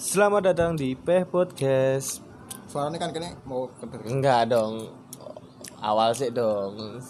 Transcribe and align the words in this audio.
Selamat 0.00 0.48
datang 0.48 0.80
di 0.80 0.96
Peh 0.96 1.28
Podcast. 1.28 2.24
Suaranya 2.64 2.96
kan 2.96 3.12
kene 3.12 3.36
mau. 3.44 3.68
Enggak 4.08 4.48
dong. 4.48 4.88
Awal 5.76 6.16
sih 6.16 6.32
dong. 6.32 7.04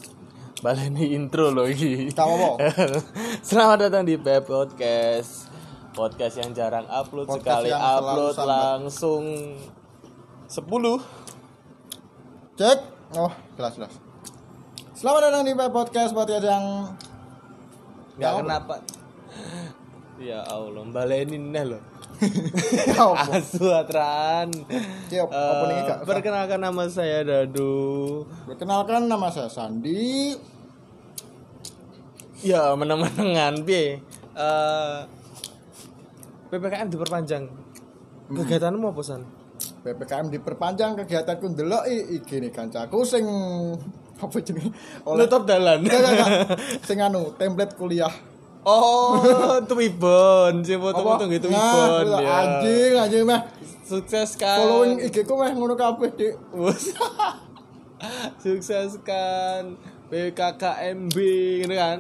Baleni 0.59 1.15
intro 1.15 1.55
loh 1.55 1.71
ini. 1.71 2.11
Apa-apa. 2.11 2.59
Selamat 3.47 3.87
datang 3.87 4.03
di 4.03 4.19
Peh 4.19 4.43
Podcast. 4.43 5.47
Podcast 5.95 6.43
yang 6.43 6.51
jarang 6.51 6.83
upload 6.91 7.31
Podcast 7.31 7.63
sekali 7.63 7.71
upload 7.71 8.35
langsung 8.43 9.23
10. 10.51 10.59
Cek. 12.59 12.79
Oh, 13.15 13.31
jelas 13.55 13.73
jelas. 13.79 13.95
Selamat 14.99 15.31
datang 15.31 15.47
di 15.47 15.55
Pep 15.55 15.71
Podcast 15.71 16.11
podcast 16.11 16.43
yang 16.43 16.91
Enggak 18.19 18.31
apa? 18.35 18.41
kenapa. 18.43 18.75
Ya 20.19 20.43
Allah, 20.43 20.83
baleni 20.91 21.39
neh 21.39 21.71
loh. 21.71 22.00
Asu 23.33 23.65
atran. 23.73 24.53
Kak? 25.09 26.05
Perkenalkan 26.05 26.61
nama 26.61 26.85
saya 26.93 27.25
Dadu. 27.25 28.25
Perkenalkan 28.45 29.09
nama 29.09 29.33
saya 29.33 29.49
Sandi. 29.49 30.37
Ya, 32.41 32.73
meneng-menengan 32.77 33.65
piye? 33.65 34.01
Eh 34.37 34.99
PPKM 36.51 36.89
diperpanjang. 36.91 37.45
Kegiatanmu 38.31 38.91
apa 38.91 39.03
san? 39.07 39.23
PPKM 39.81 40.29
diperpanjang 40.29 40.93
kegiatanku 41.05 41.57
ndelok 41.57 41.85
iki 41.89 42.43
nih 42.43 42.53
kancaku 42.53 43.07
sing 43.07 43.25
apa 44.25 44.37
jenenge? 44.45 44.73
Nutup 45.05 45.49
dalan. 45.49 45.81
Enggak, 45.81 46.01
enggak, 46.01 46.13
enggak. 46.13 46.59
Sing 46.89 46.99
anu, 47.01 47.33
template 47.41 47.73
kuliah. 47.79 48.13
Oh, 48.61 49.17
tuwibon, 49.65 50.61
si 50.61 50.77
foto-foto 50.77 51.25
gitu 51.33 51.49
Nah, 51.49 52.05
tuwibon 52.05 52.21
ya. 52.21 52.29
Anjing, 52.45 52.93
anjing 52.93 53.25
mah. 53.25 53.41
Sukses 53.89 54.37
kan. 54.37 54.61
Following 54.61 55.01
IG 55.01 55.25
ku 55.25 55.41
meh 55.41 55.49
ngono 55.57 55.73
kabeh, 55.81 56.13
Dik. 56.13 56.35
Sukses 58.45 59.01
kan. 59.01 59.81
BKKMB 60.13 61.17
gitu 61.65 61.75
kan. 61.75 61.99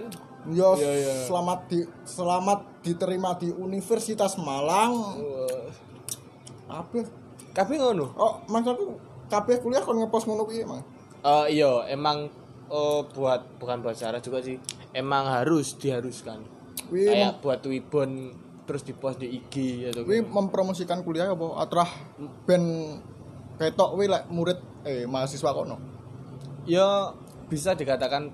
Yo, 0.52 0.72
Iya, 0.76 0.92
iya. 0.96 1.14
selamat 1.28 1.68
di 1.68 1.84
selamat 2.04 2.80
diterima 2.80 3.36
di 3.36 3.52
Universitas 3.52 4.40
Malang. 4.40 5.20
Wah. 5.20 6.80
Apa? 6.80 7.04
Tapi 7.52 7.76
ngono. 7.76 8.12
Oh, 8.16 8.40
maksudku 8.48 8.96
kabeh 9.28 9.60
kuliah 9.60 9.84
kon 9.84 10.00
ngepost 10.00 10.28
ngono 10.28 10.44
kuwi 10.44 10.64
emang. 10.64 10.80
Eh 11.20 11.60
iya, 11.60 11.84
emang 11.92 12.28
oh, 12.72 13.04
buat 13.12 13.44
bukan 13.60 13.84
buat 13.84 13.96
cara 13.96 14.16
juga 14.20 14.40
sih. 14.40 14.56
Emang 14.90 15.26
harus 15.30 15.78
diharuskan. 15.78 16.42
Kuwi 16.90 17.06
Kayak 17.06 17.38
buat 17.38 17.58
Twibbon 17.62 18.34
terus 18.66 18.86
dipost 18.86 19.18
di 19.18 19.30
IG 19.34 19.86
atau 19.90 20.06
kuwi 20.06 20.22
mempromosikan 20.22 21.02
kuliah 21.02 21.30
apa? 21.30 21.46
Atrah 21.62 21.90
ben 22.46 22.62
ketok 23.58 23.98
kuwi 23.98 24.06
lek 24.10 24.26
murid 24.30 24.58
eh 24.86 25.06
mahasiswa 25.06 25.50
kono. 25.52 25.76
ya 26.68 27.10
bisa 27.48 27.72
dikatakan 27.72 28.30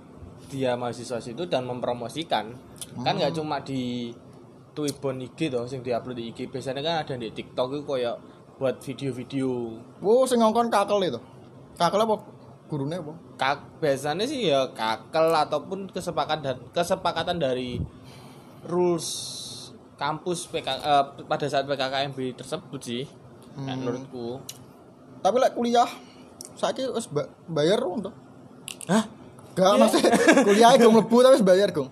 dia 0.53 0.77
mahasiswa 0.77 1.21
situ 1.21 1.49
dan 1.49 1.65
mempromosikan. 1.65 2.53
Kan 3.01 3.17
nggak 3.17 3.37
cuma 3.37 3.61
di 3.65 4.13
Twibbon 4.77 5.25
IG 5.25 5.49
toh 5.49 5.65
sing 5.65 5.81
diupload 5.81 6.21
di 6.21 6.33
IG 6.33 6.53
biasanya 6.53 6.85
kan 6.85 6.95
ada 7.05 7.15
di 7.17 7.33
TikTok 7.33 7.69
itu 7.73 7.83
kayak 7.89 8.17
buat 8.61 8.77
video-video. 8.81 9.49
Wo 10.05 10.29
sing 10.29 10.41
ngongkon 10.45 10.69
kakel 10.69 11.01
itu. 11.05 11.21
Kakel 11.77 12.05
apa 12.05 12.17
gurune 12.67 12.97
apa? 12.97 13.13
kak 13.37 13.59
biasanya 13.79 14.25
sih 14.25 14.47
ya 14.47 14.67
kakel 14.71 15.31
ataupun 15.31 15.87
kesepakatan 15.87 16.59
kesepakatan 16.71 17.37
dari 17.37 17.79
rules 18.65 19.07
kampus 19.95 20.45
PK, 20.47 20.69
eh, 20.69 21.05
pada 21.25 21.47
saat 21.47 21.65
PKKMB 21.65 22.19
tersebut 22.37 22.81
sih 22.81 23.05
Nah, 23.57 23.73
menurutku 23.73 24.37
Tapi 25.19 25.37
lek 25.39 25.55
kuliah 25.55 25.89
saiki 26.53 26.85
wis 26.87 27.07
ba- 27.07 27.25
bayar 27.47 27.81
untuk. 27.81 28.13
hah 28.85 29.09
Gak 29.53 29.81
maksud 29.81 30.05
kuliah 30.47 30.77
gong 30.77 30.93
mlebu 30.93 31.17
tapi 31.19 31.35
wis 31.35 31.41
bayar 31.43 31.73
gong. 31.73 31.89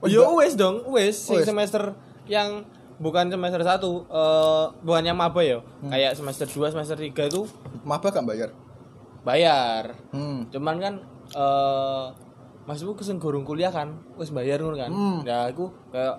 Oh, 0.00 0.08
Yo 0.08 0.24
enggak. 0.24 0.36
wes 0.38 0.52
dong, 0.54 0.76
wes 0.88 1.16
sing 1.18 1.36
semester 1.42 1.92
yang 2.24 2.64
bukan 2.96 3.28
semester 3.28 3.60
1 3.60 3.76
eh 3.76 4.64
bukannya 4.80 5.12
maba 5.12 5.40
ya. 5.40 5.60
Hmm. 5.78 5.92
Kayak 5.92 6.16
semester 6.16 6.46
2, 6.46 6.72
semester 6.72 6.96
3 6.96 7.28
itu 7.28 7.44
Maba 7.82 8.08
gak 8.08 8.24
bayar. 8.24 8.48
Bayar. 9.24 9.96
Hmm. 10.12 10.46
Cuman 10.48 10.76
kan 10.78 10.94
eh 11.32 12.06
Masku 12.64 12.96
keseng 12.96 13.20
gorong 13.20 13.44
kuliah 13.44 13.68
kan, 13.68 13.92
wis 14.16 14.32
bayar 14.32 14.56
ngono 14.56 14.72
kan. 14.72 14.88
Hmm. 14.88 15.20
Ya 15.20 15.44
aku 15.44 15.68
kayak 15.92 16.16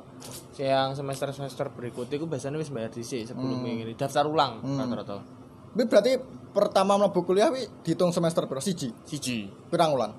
yang 0.61 0.93
semester-semester 0.93 1.73
berikutnya 1.73 2.21
aku 2.21 2.29
biasanya 2.29 2.61
wis 2.61 2.69
bayar 2.69 2.93
dhisik 2.93 3.25
sebelum 3.25 3.65
Hmm. 3.65 3.81
ini 3.81 3.97
daftar 3.97 4.29
ulang 4.29 4.61
rata-rata. 4.61 5.25
Tapi 5.73 5.83
berarti 5.89 6.11
pertama 6.53 6.95
mlebu 6.95 7.25
kuliah 7.25 7.49
wi 7.49 7.65
dihitung 7.81 8.13
semester 8.13 8.45
berapa? 8.45 8.61
Siji. 8.61 8.93
Siji. 9.03 9.49
Pirang 9.67 9.97
wulan? 9.97 10.13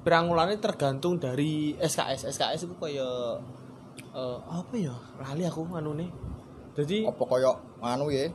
Pirangulannya 0.00 0.56
tergantung 0.56 1.20
dari 1.20 1.76
SKS. 1.76 2.32
SKS 2.32 2.64
itu 2.64 2.74
kayak 2.80 3.44
eh 4.16 4.38
apa 4.48 4.74
ya? 4.74 4.96
Lali 5.20 5.44
aku 5.44 5.68
anune. 5.76 6.08
Jadi 6.72 7.04
Apa 7.04 7.22
koyo 7.28 7.52
anu 7.84 8.08
ya? 8.08 8.32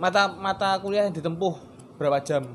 mata 0.00 0.32
mata 0.32 0.80
kuliah 0.80 1.04
yang 1.04 1.12
ditempuh 1.12 1.52
berapa 2.00 2.22
jam 2.24 2.48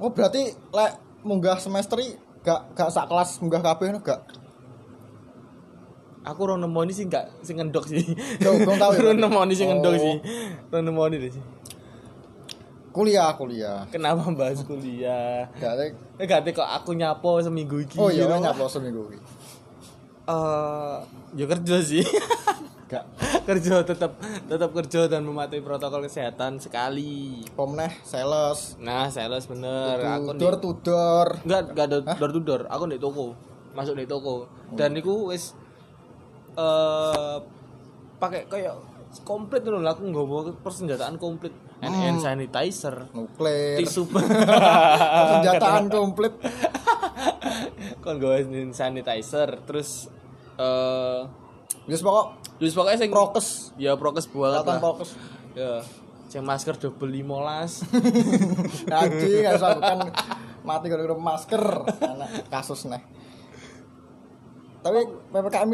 Oh 0.00 0.10
berarti 0.10 0.42
lek 0.70 0.92
munggah 1.20 1.60
semester 1.60 2.00
i 2.00 2.16
gak 2.40 2.72
gak 2.72 2.88
sak 2.88 3.04
kelas 3.04 3.36
munggah 3.38 3.60
kabeh 3.60 3.92
no 3.92 4.00
gak. 4.00 4.24
aku 6.20 6.40
ora 6.42 6.56
nemoni 6.56 6.88
sih 6.90 7.04
enggak 7.04 7.32
sing 7.40 7.56
ngendok 7.56 7.84
sih 7.86 8.04
Yo, 8.36 8.52
gong 8.60 8.76
tau 8.76 8.92
ya, 8.96 9.00
ora 9.02 9.12
nemoni 9.14 9.52
sing 9.52 9.68
ngendok 9.68 9.92
Oh. 9.92 9.98
sih 9.98 10.16
ora 10.68 10.80
nemoni 10.80 11.16
deh 11.16 11.32
sih 11.32 11.44
Kuliah 12.90 13.30
kuliah. 13.32 13.86
kenapa 13.88 14.28
bahas 14.30 14.60
kuliah 14.60 15.48
Gak 15.56 15.70
ada. 15.70 15.82
eh 16.18 16.26
gak 16.26 16.44
kok 16.50 16.64
aku 16.66 16.92
nyapo 16.92 17.38
seminggu 17.38 17.80
iki 17.80 17.96
Oh 17.96 18.08
iya 18.08 18.24
nyapa 18.26 18.66
seminggu 18.66 19.00
kuwi. 19.06 19.18
eh 20.26 20.96
ya 21.34 21.44
kerja 21.46 21.76
sih 21.80 22.04
Gak. 22.90 23.06
kerja 23.48 23.86
tetap 23.86 24.18
tetap 24.50 24.70
kerja 24.74 25.06
dan 25.06 25.22
mematuhi 25.22 25.62
protokol 25.62 26.10
kesehatan 26.10 26.58
sekali. 26.58 27.38
Pomneh 27.54 28.02
sales. 28.02 28.74
nah 28.82 29.06
sales 29.06 29.46
bener. 29.46 30.02
Aku 30.02 30.34
Door 30.34 30.56
to 30.58 30.70
door. 30.82 31.38
enggak 31.46 31.70
enggak 31.70 31.86
ada 31.86 31.98
door 32.18 32.30
to 32.34 32.40
door. 32.42 32.62
Aku 32.66 32.90
di 32.90 32.98
toko. 32.98 33.38
Masuk 33.78 33.94
di 33.94 34.10
toko. 34.10 34.50
Dan 34.74 34.98
iku 34.98 35.30
wis 35.30 35.54
eh 36.58 37.38
pakai 38.18 38.50
kayak 38.50 38.74
komplit 39.22 39.62
dulu 39.62 39.86
aku 39.86 40.02
nggak 40.10 40.26
bawa 40.26 40.42
persenjataan 40.58 41.14
komplit. 41.14 41.54
Hand, 41.78 41.94
hand 41.94 42.18
sanitizer. 42.18 43.06
Nuklir. 43.14 43.78
tisu. 43.86 44.02
Senjataan 45.30 45.86
komplit. 45.86 46.34
kon 48.02 48.18
gue 48.18 48.34
hand 48.34 48.74
sanitizer. 48.74 49.62
Terus 49.62 50.10
eh 50.58 51.39
Wis 51.90 52.00
pokok 52.00 52.26
terus 52.62 52.72
pokoknya 52.72 52.98
sing 53.02 53.10
prokes. 53.10 53.74
ya 53.74 53.98
prokes 53.98 54.30
banget 54.30 54.62
Kelihatan 54.62 54.74
lah 54.78 54.80
prokes. 54.80 55.10
ya 55.58 55.72
sing 56.30 56.46
masker 56.46 56.78
double 56.78 57.10
limolas 57.10 57.82
Anjing 59.02 59.42
harus 59.42 59.64
aku 59.66 59.80
kan 59.82 59.98
mati 60.62 60.86
gara-gara 60.86 61.16
masker. 61.18 61.64
Anak 61.98 62.46
kasus 62.46 62.86
nih. 62.86 63.02
Tapi 64.80 65.00
PPKM 65.28 65.72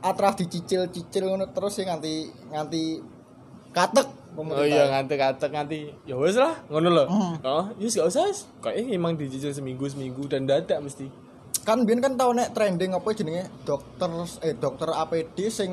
atrah 0.00 0.32
dicicil-cicil 0.32 1.24
ngono 1.28 1.50
terus 1.50 1.76
sih 1.76 1.84
nganti 1.84 2.14
nganti 2.48 2.84
katek 3.72 4.08
Oh 4.36 4.64
iya 4.64 4.92
nganti 4.92 5.16
katek 5.16 5.48
nganti 5.48 5.78
ya 6.04 6.16
wes 6.16 6.36
lah 6.36 6.52
ngono 6.68 6.88
loh. 6.92 7.06
Oh, 7.40 7.64
yes 7.76 7.96
gak 7.96 8.08
usah. 8.08 8.28
Kayaknya 8.60 8.96
emang 8.96 9.16
dicicil 9.16 9.50
seminggu 9.50 9.88
seminggu 9.88 10.28
dan 10.28 10.44
dadak 10.44 10.80
mesti. 10.80 11.08
Kan 11.66 11.82
biyen 11.82 11.98
kan 11.98 12.14
tau 12.14 12.30
nek 12.30 12.54
trending 12.54 12.94
apa 12.94 13.10
jenenge 13.10 13.50
dokter 13.66 14.06
eh 14.40 14.54
dokter 14.54 14.86
APD 14.86 15.50
sing 15.50 15.72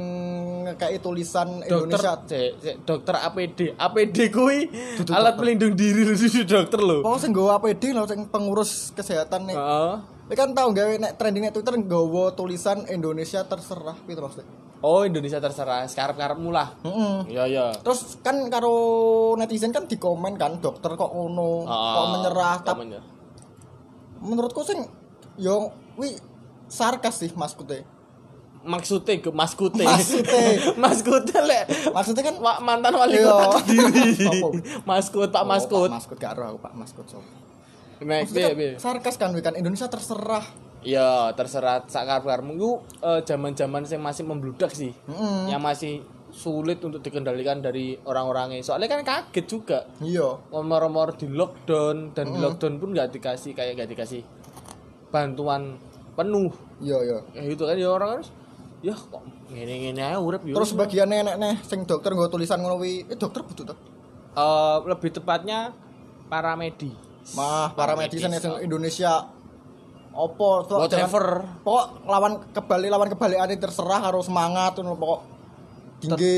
kayak 0.74 1.00
tulisan 1.00 1.62
Indonesia 1.62 2.18
Dokter, 2.18 2.34
cek, 2.34 2.50
cek, 2.58 2.76
dokter 2.82 3.16
APD, 3.16 3.60
APD 3.78 4.18
kui 4.28 4.66
alat 4.66 5.06
dokter. 5.06 5.34
pelindung 5.38 5.78
diri 5.78 6.02
lu 6.02 6.12
dudu 6.12 6.42
dokter 6.44 6.82
lo. 6.82 7.06
Oh, 7.06 7.16
sing 7.16 7.30
nggawa 7.30 7.62
APD 7.62 7.94
lho 7.94 8.04
sing 8.04 8.26
pengurus 8.26 8.90
kesehatan 8.92 9.46
nih. 9.46 9.54
Heeh. 9.54 9.94
Ini 10.24 10.34
kan 10.34 10.50
tau 10.52 10.74
gawe 10.74 10.94
nek 10.98 11.14
trending 11.14 11.46
nek 11.46 11.54
Twitter 11.54 11.78
nggawa 11.78 12.34
tulisan 12.34 12.90
Indonesia 12.90 13.46
terserah 13.46 13.94
gitu 14.02 14.18
maksudnya. 14.18 14.50
Oh 14.82 15.06
Indonesia 15.06 15.38
terserah, 15.38 15.86
sekarang 15.86 16.18
karepmu 16.18 16.50
lah. 16.50 16.74
Heeh. 16.82 17.16
Iya 17.30 17.44
iya. 17.46 17.66
Terus 17.78 18.18
kan 18.20 18.50
karo 18.50 18.74
netizen 19.38 19.70
kan 19.70 19.86
dikomen 19.86 20.36
kan 20.36 20.58
dokter 20.58 20.98
kok 20.98 21.08
ngono, 21.08 21.64
Ah, 21.64 21.94
kok 21.94 22.06
menyerah. 22.12 22.56
kok 22.58 22.66
Tapi 22.66 22.80
menyerah. 22.82 23.08
menurutku 24.20 24.64
sing 24.64 24.80
yo 25.36 25.70
wi 25.96 26.18
sarkas 26.68 27.20
sih 27.20 27.32
Mas 27.34 27.54
Kute. 27.54 27.84
Maksudnya 28.64 29.20
ke 29.20 29.28
Mas 29.30 29.52
Kute. 29.54 29.84
Maksudnya. 29.84 30.76
Mas 30.80 31.04
Kute 31.04 31.36
lek. 31.50 31.68
Maksudnya 31.92 32.24
kan 32.24 32.36
Wa- 32.40 32.60
mantan 32.60 32.96
wali 32.96 33.20
Iya. 33.20 33.28
kota. 33.28 33.60
Apa? 34.32 34.48
Mas 34.84 35.08
Kut, 35.08 35.30
Pak 35.30 35.44
Mas 35.44 35.66
Oh, 35.66 35.84
Kut. 35.84 35.90
Pak 35.90 36.00
Maskut 36.00 36.18
gak 36.18 36.34
roh 36.34 36.48
aku 36.50 36.60
Pak 36.62 36.74
so. 37.06 37.20
Nek 38.00 38.28
Maksudnya 38.28 38.52
piye, 38.52 38.56
piye? 38.56 38.72
kan 38.74 38.82
sarkas 38.82 39.16
kan 39.16 39.30
kan 39.36 39.54
Indonesia 39.54 39.88
terserah. 39.88 40.44
Ya 40.80 41.32
terserah 41.32 41.84
sakar 41.86 42.20
karmu 42.20 42.52
itu 42.54 42.72
zaman 43.24 43.52
zaman 43.52 43.84
saya 43.84 44.00
masih 44.00 44.24
membludak 44.24 44.72
sih. 44.72 44.92
Mm-mm. 45.08 45.48
Yang 45.48 45.62
masih 45.62 45.94
sulit 46.30 46.82
untuk 46.82 47.00
dikendalikan 47.00 47.62
dari 47.62 47.94
orang-orangnya 48.02 48.58
soalnya 48.60 48.90
kan 48.90 49.06
kaget 49.06 49.46
juga 49.46 49.86
iya 50.02 50.34
nomor-nomor 50.50 51.14
di 51.14 51.30
lockdown 51.30 52.10
dan 52.10 52.26
di 52.26 52.42
lockdown 52.42 52.82
pun 52.82 52.90
nggak 52.90 53.14
dikasih 53.14 53.54
kayak 53.54 53.78
nggak 53.78 53.90
dikasih 53.94 54.26
bantuan 55.14 55.78
penuh. 56.18 56.50
Iya 56.82 56.98
iya. 57.06 57.20
Ya 57.38 57.42
itu 57.46 57.62
kan 57.62 57.78
ya 57.78 57.90
orang 57.94 58.10
harus 58.18 58.34
ya 58.84 58.98
kok 58.98 59.24
ngene 59.48 59.74
ngene 59.80 60.02
aja 60.04 60.20
urip 60.20 60.44
terus 60.44 60.76
bagian 60.76 61.08
nenek 61.08 61.40
nih 61.40 61.56
sing 61.64 61.88
dokter 61.88 62.12
nggo 62.12 62.28
tulisan 62.28 62.60
ngono 62.60 62.84
kuwi 62.84 63.08
eh 63.08 63.16
dokter 63.16 63.40
butuh 63.40 63.64
tuh 63.72 63.80
Eh, 64.34 64.78
lebih 64.90 65.14
tepatnya 65.14 65.78
paramedi. 66.26 66.90
Mah 67.38 67.72
para 67.78 67.94
medis. 67.94 68.18
sing 68.18 68.34
Indonesia. 68.66 69.30
Opo 70.14 70.66
tuh 70.66 70.82
whatever. 70.86 71.46
Pokok 71.62 71.86
lawan 72.06 72.34
kebalik 72.54 72.90
lawan 72.90 73.10
kebalikane 73.14 73.58
terserah 73.62 74.10
harus 74.10 74.26
semangat 74.30 74.78
ngono 74.82 74.98
pokok. 74.98 75.22
Tinggi 76.02 76.38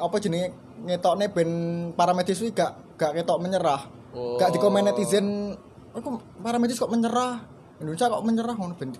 apa 0.00 0.16
jenenge 0.16 0.48
ngetokne 0.84 1.28
ben 1.28 1.50
para 1.92 2.16
medis 2.16 2.40
kuwi 2.40 2.56
gak 2.56 2.96
gak 2.96 3.12
ketok 3.20 3.40
menyerah. 3.40 3.84
Oh. 4.14 4.38
gak 4.38 4.54
dikomen 4.54 4.86
netizen 4.86 5.58
oh, 5.90 5.98
kok 5.98 6.22
para 6.38 6.54
medis 6.62 6.78
kok 6.78 6.86
menyerah 6.86 7.42
Indonesia 7.78 8.06
kok 8.06 8.22
menyerah 8.22 8.54
ngono 8.54 8.74
ben? 8.74 8.90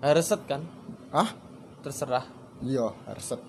Reset 0.00 0.40
kan? 0.44 0.60
Ah 1.10 1.30
terserah. 1.80 2.24
Iya 2.60 2.92
harus 3.08 3.24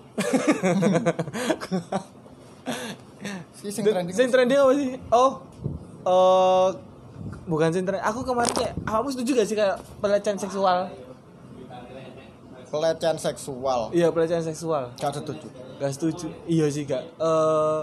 si 3.56 3.68
sing 3.70 3.84
trending 3.84 4.14
sing 4.16 4.28
trending 4.32 4.58
apa 4.58 4.72
sih? 4.74 4.90
Oh 5.12 5.30
eh 6.02 6.68
bukan 7.44 7.68
sing 7.70 7.84
trending. 7.84 8.04
Aku 8.04 8.24
kemarin 8.24 8.52
kayak 8.52 8.72
kamu 8.82 9.08
setuju 9.12 9.30
gak 9.36 9.48
sih 9.48 9.56
kayak 9.56 9.76
pelecehan 10.00 10.38
seksual? 10.40 10.88
Pelecehan 12.68 13.18
seksual? 13.20 13.80
Iya 13.92 14.08
pelecehan 14.08 14.44
seksual. 14.44 14.92
Gak 14.96 15.12
setuju 15.20 15.46
gak 15.76 15.92
setuju. 15.92 16.26
Iya 16.46 16.66
sih 16.72 16.82
gak. 16.84 17.04
Eh 17.16 17.80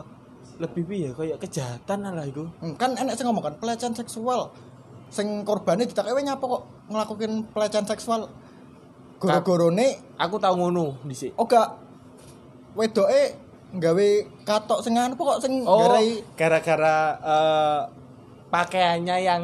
lebih 0.60 0.84
piye? 0.86 1.10
Kayak 1.14 1.38
kejahatan 1.40 2.04
lah 2.04 2.26
itu 2.26 2.44
Hmm, 2.60 2.76
kan 2.76 2.92
enek 2.94 3.16
sing 3.16 3.26
ngomong 3.26 3.46
kan 3.46 3.56
pelecehan 3.58 3.94
seksual 3.94 4.50
sing 5.10 5.42
korbannya 5.44 5.90
ditakewe 5.90 6.22
nyapa 6.22 6.42
kok 6.42 6.64
ngelakuin 6.90 7.34
pelecehan 7.50 7.86
seksual? 7.86 8.30
Goro-gorone? 9.20 10.00
aku 10.16 10.36
tahu 10.40 10.56
ngono 10.56 10.96
dhisik. 11.04 11.36
Oh 11.36 11.44
gak. 11.44 11.76
Wedoke 12.78 13.36
nggawe 13.70 14.10
katok 14.48 14.80
sing 14.82 14.96
anu 14.96 15.14
kok 15.14 15.44
sing 15.44 15.62
oh 15.68 15.86
garai. 15.86 16.24
gara-gara 16.34 16.98
eh 17.22 17.80
pakaiannya 18.50 19.16
yang 19.22 19.44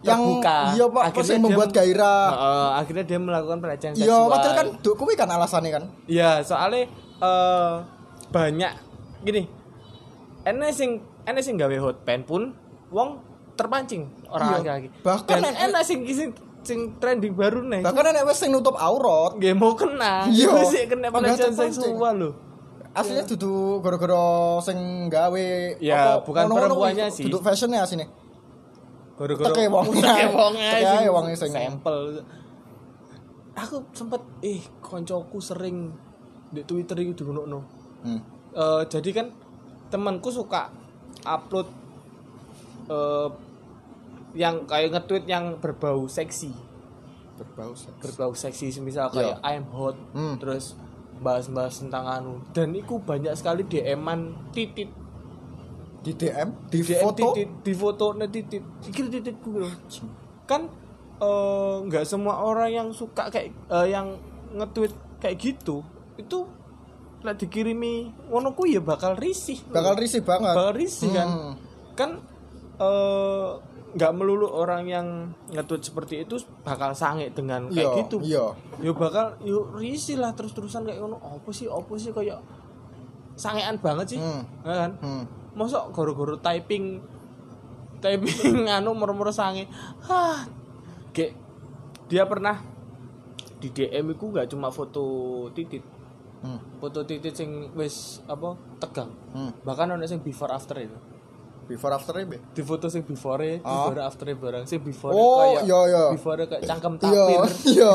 yang 0.00 0.22
terbuka. 0.22 0.58
iya 0.72 0.84
pak 0.86 1.02
apa 1.10 1.20
sing 1.26 1.36
dia- 1.40 1.44
membuat 1.44 1.70
gairah. 1.74 2.24
Heeh, 2.30 2.68
akhirnya 2.78 3.04
dia 3.04 3.18
melakukan 3.18 3.58
pelecehan 3.58 3.92
iya 3.98 4.06
seksual. 4.06 4.30
padahal 4.30 4.54
kan 4.54 4.66
duk 4.80 4.94
kuwi 4.94 5.14
kan 5.18 5.28
alasannya 5.28 5.70
kan. 5.74 5.84
Iya, 6.06 6.40
soalnya 6.46 6.86
eh 7.20 7.72
banyak 8.30 8.72
gini. 9.26 9.42
Enek 10.46 10.70
sing 10.70 11.02
enek 11.26 11.42
sing 11.42 11.58
gawe 11.58 11.76
hotpan 11.82 12.22
pun 12.22 12.54
wong 12.94 13.18
terpancing 13.56 14.02
orang 14.26 14.46
Iya. 14.46 14.56
laki-laki. 14.60 14.88
Bahkan 15.00 15.36
Dan 15.38 15.54
enak 15.66 15.82
sing 15.82 15.98
sing 16.06 16.30
sing 16.60 16.78
trending 16.96 17.32
baru 17.32 17.62
nih. 17.62 17.80
bahkan 17.80 18.04
enek 18.06 18.24
wis 18.24 18.36
sing 18.36 18.50
nutup 18.50 18.74
aurat 18.74 19.34
Gak 19.34 19.54
mau 19.54 19.72
kena. 19.72 20.28
Iya. 20.28 20.52
Sih 20.62 20.84
kena 20.84 21.08
pelecehan 21.08 21.52
seksual 21.52 22.14
loh. 22.16 22.34
aslinya 22.92 23.24
dudu 23.26 23.52
gara-gara 23.78 24.24
sing 24.62 24.78
gawe 25.06 25.48
Ya, 25.78 26.16
apa, 26.16 26.24
bukan 26.24 26.48
perempuannya 26.48 27.06
sih. 27.08 27.24
duduk 27.24 27.40
fashionnya 27.40 27.80
asine 27.80 28.08
Gara-gara 29.14 29.48
Teke 29.50 29.68
wongnya. 29.68 30.00
Teke 30.10 30.26
wongnya 30.30 30.70
Teke 30.74 31.08
wongnya 31.10 31.36
sing- 31.36 31.52
sampel. 31.52 32.24
Aku 33.54 33.84
sempet 33.90 34.20
eh 34.40 34.60
koncoku 34.78 35.36
sering 35.38 35.92
di 36.46 36.60
Twitter 36.62 36.96
itu 36.98 37.12
digunono. 37.14 37.60
hmm. 38.02 38.20
Eh, 38.50 38.82
jadi 38.86 39.10
kan 39.14 39.26
temanku 39.86 40.28
suka 40.28 40.72
upload 41.22 41.68
eh 42.86 43.28
yang 44.36 44.68
kayak 44.68 44.92
nge-tweet 44.92 45.24
yang 45.24 45.56
berbau 45.58 46.04
seksi. 46.06 46.52
Berbau 47.36 47.72
seks 47.76 48.00
berbau 48.00 48.32
seksi 48.32 48.80
misal 48.80 49.08
kayak 49.12 49.40
I 49.44 49.60
am 49.60 49.68
hot 49.72 49.96
Hmm. 50.12 50.36
terus 50.40 50.76
bahas-bahas 51.20 51.80
tentang 51.80 52.04
anu. 52.04 52.44
Dan 52.52 52.76
itu 52.76 53.00
banyak 53.00 53.32
sekali 53.32 53.64
DM-an 53.64 54.52
titit. 54.52 54.92
Di 56.04 56.12
DM 56.14 56.48
di 56.70 56.80
DM 56.84 57.02
foto? 57.02 57.16
titit 57.32 57.48
di 57.64 57.72
foto 57.72 58.04
titit. 58.28 58.62
Iki 58.88 59.00
tititku 59.10 59.50
lho. 59.56 59.68
kan 60.46 60.70
eh, 61.18 61.76
nggak 61.88 62.04
semua 62.06 62.38
orang 62.44 62.70
yang 62.70 62.88
suka 62.92 63.32
kayak 63.32 63.50
eh, 63.50 63.86
yang 63.90 64.14
nge-tweet 64.54 64.94
kayak 65.18 65.36
gitu 65.40 65.82
itu 66.16 66.46
lah 67.24 67.34
dikirimi 67.34 68.14
ngono 68.30 68.54
ku 68.54 68.68
ya 68.68 68.78
bakal 68.78 69.18
risih 69.18 69.58
bakal 69.72 69.98
risih 69.98 70.22
banget. 70.22 70.54
Bakal 70.54 70.72
risih 70.76 71.10
kan? 71.10 71.28
Hmm. 71.28 71.52
kan 71.98 72.10
eh, 72.78 73.50
nggak 73.94 74.12
melulu 74.12 74.50
orang 74.50 74.82
yang 74.84 75.06
nge-tweet 75.48 75.82
seperti 75.84 76.14
itu 76.22 76.36
bakal 76.60 76.90
sange 76.92 77.30
dengan 77.30 77.70
kayak 77.70 77.78
iya 77.86 77.98
gitu. 78.02 78.16
iya. 78.20 78.44
Yo 78.82 78.92
bakal 78.92 79.38
yo 79.40 79.70
risih 79.72 80.18
lah 80.18 80.34
terus-terusan 80.34 80.82
kayak 80.82 80.98
ngono. 80.98 81.16
Apa 81.16 81.48
sih 81.54 81.70
apa 81.70 81.92
sih 81.94 82.10
kayak 82.10 82.42
sangean 83.36 83.78
banget 83.78 84.16
sih 84.16 84.18
Hmm. 84.18 84.42
ya 84.64 84.74
kan? 84.74 84.92
Hmm. 84.98 85.24
mosok 85.56 85.88
goro-goro 85.88 86.36
typing 86.36 87.00
typing 88.00 88.66
anu 88.76 88.92
murmur 88.92 89.30
sange. 89.30 89.64
Hah. 90.04 90.44
Kayak 91.14 91.32
dia 92.06 92.28
pernah 92.28 92.60
di 93.56 93.72
DM 93.72 94.12
ku 94.14 94.28
nggak 94.28 94.50
cuma 94.50 94.68
foto 94.68 95.04
titit. 95.52 95.80
Hmm. 96.44 96.60
foto 96.76 97.00
titit 97.02 97.32
sing 97.32 97.72
wis 97.72 98.20
apa 98.28 98.52
tegang. 98.76 99.08
Hmm. 99.32 99.56
bahkan 99.64 99.88
ada 99.88 100.04
sing 100.04 100.20
before 100.20 100.52
after 100.52 100.76
itu 100.76 100.92
before 101.66 101.90
after 101.90 102.14
ini 102.16 102.38
di 102.50 102.62
foto 102.62 102.86
sing 102.86 103.02
before 103.02 103.42
e 103.42 103.58
Ah. 103.60 103.90
baru 103.90 104.06
after 104.06 104.26
barang 104.26 104.64
sing 104.64 104.78
before 104.80 105.10
Oh, 105.10 105.42
kayak 105.58 105.66
iya, 105.66 105.80
iya. 105.86 106.04
before 106.14 106.38
kayak 106.38 106.62
cangkem 106.62 106.94
iya 107.02 107.24
tapir. 107.26 107.42
iya. 107.66 107.94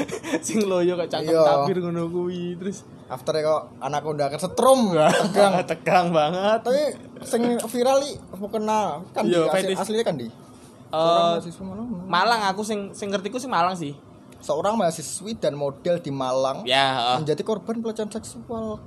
Sing 0.46 0.58
loyo 0.64 0.96
kayak 0.96 1.12
cangkem 1.12 1.36
Iya. 1.36 1.44
tapir 1.44 1.76
ngono 1.78 2.08
kuwi 2.08 2.56
terus 2.56 2.82
after 3.06 3.36
kok 3.36 3.62
anak 3.78 4.02
udah 4.02 4.26
kesetrum 4.32 4.96
tegang. 4.96 5.52
Tegang 5.70 6.06
banget. 6.10 6.58
Tapi 6.64 6.82
sing 7.22 7.42
viral 7.60 8.00
i 8.02 8.16
mau 8.34 8.48
kena 8.48 9.04
kan 9.12 9.22
di 9.22 9.36
Iya, 9.36 9.52
asli, 9.52 9.72
aslinya 9.76 10.04
kan 10.04 10.16
di? 10.16 10.26
Eh, 10.26 11.32
mahasiswa 11.38 11.62
Malang 12.10 12.40
aku 12.50 12.64
sing 12.64 12.90
sing 12.90 13.12
ngertiku 13.12 13.36
sih 13.36 13.46
Malang 13.46 13.76
sih. 13.76 13.92
Seorang 14.40 14.74
mahasiswi 14.74 15.36
dan 15.36 15.52
model 15.52 16.00
di 16.00 16.08
Malang 16.08 16.64
ya 16.64 17.14
uh, 17.14 17.16
menjadi 17.20 17.44
korban 17.44 17.78
pelecehan 17.78 18.08
seksual. 18.08 18.80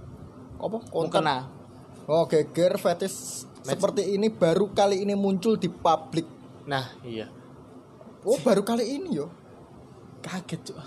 Apa? 0.57 0.77
Konten. 0.89 1.21
Kena 1.21 1.63
oh 2.03 2.27
geger 2.27 2.75
fetish 2.75 3.47
seperti 3.63 4.13
ini 4.13 4.27
baru 4.27 4.69
kali 4.69 5.01
ini 5.01 5.15
muncul 5.15 5.55
di 5.55 5.67
publik 5.67 6.27
nah 6.63 6.91
iya 7.01 7.31
oh 8.21 8.37
baru 8.39 8.61
kali 8.61 8.83
ini 8.83 9.15
yo 9.15 9.27
kaget 10.19 10.71
cuk 10.71 10.77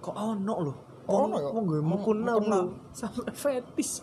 kok 0.00 0.16
ono 0.16 0.54
loh 0.60 0.76
Ono 1.06 1.38
ya? 1.38 1.54
Wong 1.54 1.70
gue 1.70 1.78
mukuna 1.78 2.34
sampai 2.90 3.30
fetis. 3.30 4.02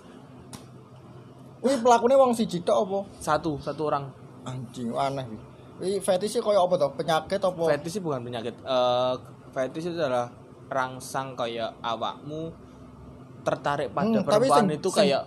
Wih 1.59 1.75
pelakunya 1.83 2.15
wong 2.15 2.31
siji 2.31 2.63
tok 2.63 2.87
apa? 2.87 2.99
Satu, 3.19 3.59
satu 3.59 3.91
orang. 3.91 4.07
Anjing 4.43 4.95
aneh 4.95 5.27
iki. 5.27 5.37
Wih 5.83 5.99
fetishnya 5.99 6.39
koyo 6.39 6.63
apa 6.63 6.79
toh? 6.79 6.95
Penyakit 6.95 7.43
apa? 7.43 7.63
Fetis 7.75 7.91
sih 7.91 8.01
bukan 8.03 8.23
penyakit. 8.23 8.55
Eh 8.55 9.13
fetis 9.51 9.83
itu 9.83 9.99
adalah 9.99 10.31
rangsang 10.71 11.35
kayak 11.35 11.75
awakmu 11.83 12.55
tertarik 13.43 13.91
pada 13.91 14.07
Hmm, 14.07 14.23
tapi 14.23 14.47
perempuan 14.47 14.63
sing- 14.63 14.75
itu 14.79 14.89
kayak 14.89 15.21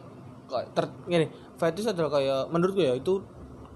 ter, 0.73 0.85
gini, 1.05 1.27
fetis 1.57 1.89
adalah 1.89 2.21
kayak 2.21 2.41
menurutku 2.53 2.81
ya 2.81 2.95
itu 2.95 3.21